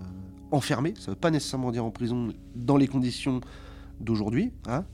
enfermées. 0.52 0.94
Ça 0.96 1.10
ne 1.10 1.14
veut 1.16 1.20
pas 1.20 1.30
nécessairement 1.30 1.72
dire 1.72 1.84
en 1.84 1.90
prison 1.90 2.32
dans 2.54 2.76
les 2.76 2.86
conditions 2.86 3.40
d'aujourd'hui. 3.98 4.52
hein. 4.68 4.84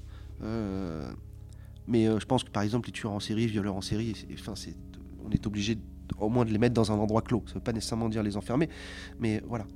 Euh, 0.42 1.10
mais 1.86 2.06
euh, 2.08 2.18
je 2.18 2.26
pense 2.26 2.44
que 2.44 2.50
par 2.50 2.62
exemple 2.62 2.88
les 2.88 2.92
tueurs 2.92 3.12
en 3.12 3.20
série, 3.20 3.46
violeurs 3.46 3.76
en 3.76 3.80
série, 3.80 4.26
enfin, 4.34 4.54
on 5.24 5.30
est 5.30 5.46
obligé 5.46 5.78
au 6.18 6.28
moins 6.28 6.44
de 6.44 6.50
les 6.50 6.58
mettre 6.58 6.74
dans 6.74 6.92
un 6.92 6.96
endroit 6.96 7.22
clos. 7.22 7.42
Ça 7.46 7.52
ne 7.52 7.58
veut 7.58 7.64
pas 7.64 7.72
nécessairement 7.72 8.08
dire 8.08 8.22
les 8.22 8.36
enfermer, 8.36 8.68
mais 9.18 9.42
voilà. 9.46 9.66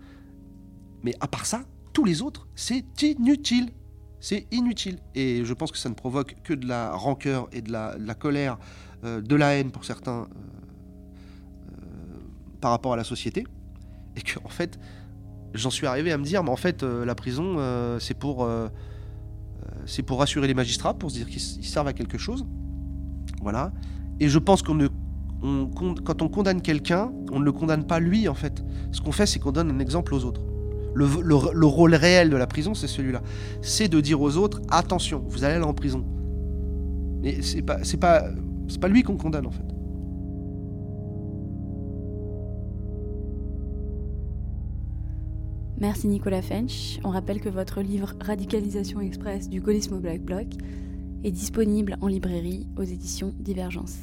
Mais 1.03 1.15
à 1.21 1.29
part 1.29 1.47
ça, 1.47 1.65
tous 1.93 2.05
les 2.05 2.21
autres, 2.21 2.49
c'est 2.55 2.85
inutile. 3.03 3.71
C'est 4.21 4.47
inutile. 4.51 4.99
Et 5.15 5.45
je 5.45 5.55
pense 5.55 5.73
que 5.73 5.79
ça 5.79 5.89
ne 5.89 5.95
provoque 5.95 6.37
que 6.45 6.53
de 6.53 6.67
la 6.69 6.93
rancœur 6.93 7.49
et 7.53 7.63
de 7.63 7.73
la, 7.73 8.15
colère, 8.15 8.59
euh, 9.05 9.21
de 9.21 9.35
la 9.35 9.55
haine 9.55 9.71
pour 9.71 9.85
certains 9.85 10.23
euh, 10.23 10.27
euh, 11.73 12.19
par 12.61 12.71
rapport 12.71 12.93
à 12.93 12.97
la 12.97 13.05
société. 13.05 13.47
Et 14.17 14.21
que, 14.21 14.39
en 14.45 14.49
fait, 14.49 14.79
j'en 15.55 15.71
suis 15.71 15.87
arrivé 15.87 16.13
à 16.13 16.19
me 16.19 16.25
dire, 16.25 16.45
mais 16.45 16.51
en 16.51 16.57
fait, 16.57 16.83
la 16.83 17.15
prison, 17.15 17.57
c'est 18.01 18.19
pour, 18.19 18.49
c'est 19.87 20.03
pour 20.03 20.19
rassurer 20.19 20.49
les 20.49 20.55
magistrats, 20.55 20.95
pour 20.95 21.11
se 21.11 21.17
dire 21.17 21.29
qu'ils 21.29 21.41
servent 21.65 21.87
à 21.87 21.93
quelque 21.93 22.19
chose. 22.19 22.45
Voilà. 23.41 23.73
Et 24.19 24.29
je 24.29 24.39
pense 24.39 24.63
qu'on 24.63 24.75
ne. 24.75 24.89
quand 26.05 26.23
on 26.23 26.29
condamne 26.29 26.61
quelqu'un, 26.61 27.13
on 27.31 27.39
ne 27.39 27.45
le 27.45 27.53
condamne 27.53 27.87
pas 27.87 28.01
lui, 28.01 28.29
en 28.29 28.35
fait. 28.35 28.65
Ce 28.91 29.01
qu'on 29.01 29.13
fait, 29.13 29.27
c'est 29.27 29.39
qu'on 29.39 29.53
donne 29.53 29.71
un 29.71 29.79
exemple 29.79 30.13
aux 30.13 30.25
autres. 30.25 30.43
Le, 30.95 31.07
le- 31.23 31.53
le 31.55 31.67
rôle 31.67 31.95
réel 31.95 32.31
de 32.31 32.37
la 32.37 32.47
prison, 32.47 32.75
c'est 32.75 32.87
celui-là. 32.89 33.23
C'est 33.63 33.89
de 33.89 34.01
dire 34.01 34.21
aux 34.21 34.37
autres 34.37 34.61
attention, 34.71 35.23
vous 35.29 35.45
allez 35.45 35.55
aller 35.55 35.65
en 35.65 35.75
prison. 35.75 36.05
Mais 37.23 37.43
c'est 37.43 37.63
pas, 37.63 37.79
pas 38.81 38.89
lui 38.89 39.03
qu'on 39.03 39.17
condamne 39.17 39.47
en 39.47 39.51
fait. 39.51 39.65
Merci 45.79 46.09
Nicolas 46.09 46.43
Fench. 46.43 46.99
On 47.05 47.11
rappelle 47.11 47.41
que 47.41 47.49
votre 47.49 47.81
livre 47.81 48.13
Radicalisation 48.21 49.01
Express 49.01 49.49
du 49.49 49.61
gaullisme 49.61 49.95
au 49.95 50.01
Black 50.01 50.23
Bloc 50.23 50.47
est 51.25 51.31
disponible 51.31 51.97
en 52.01 52.07
librairie 52.07 52.67
aux 52.77 52.83
éditions 52.83 53.33
Divergence. 53.39 53.97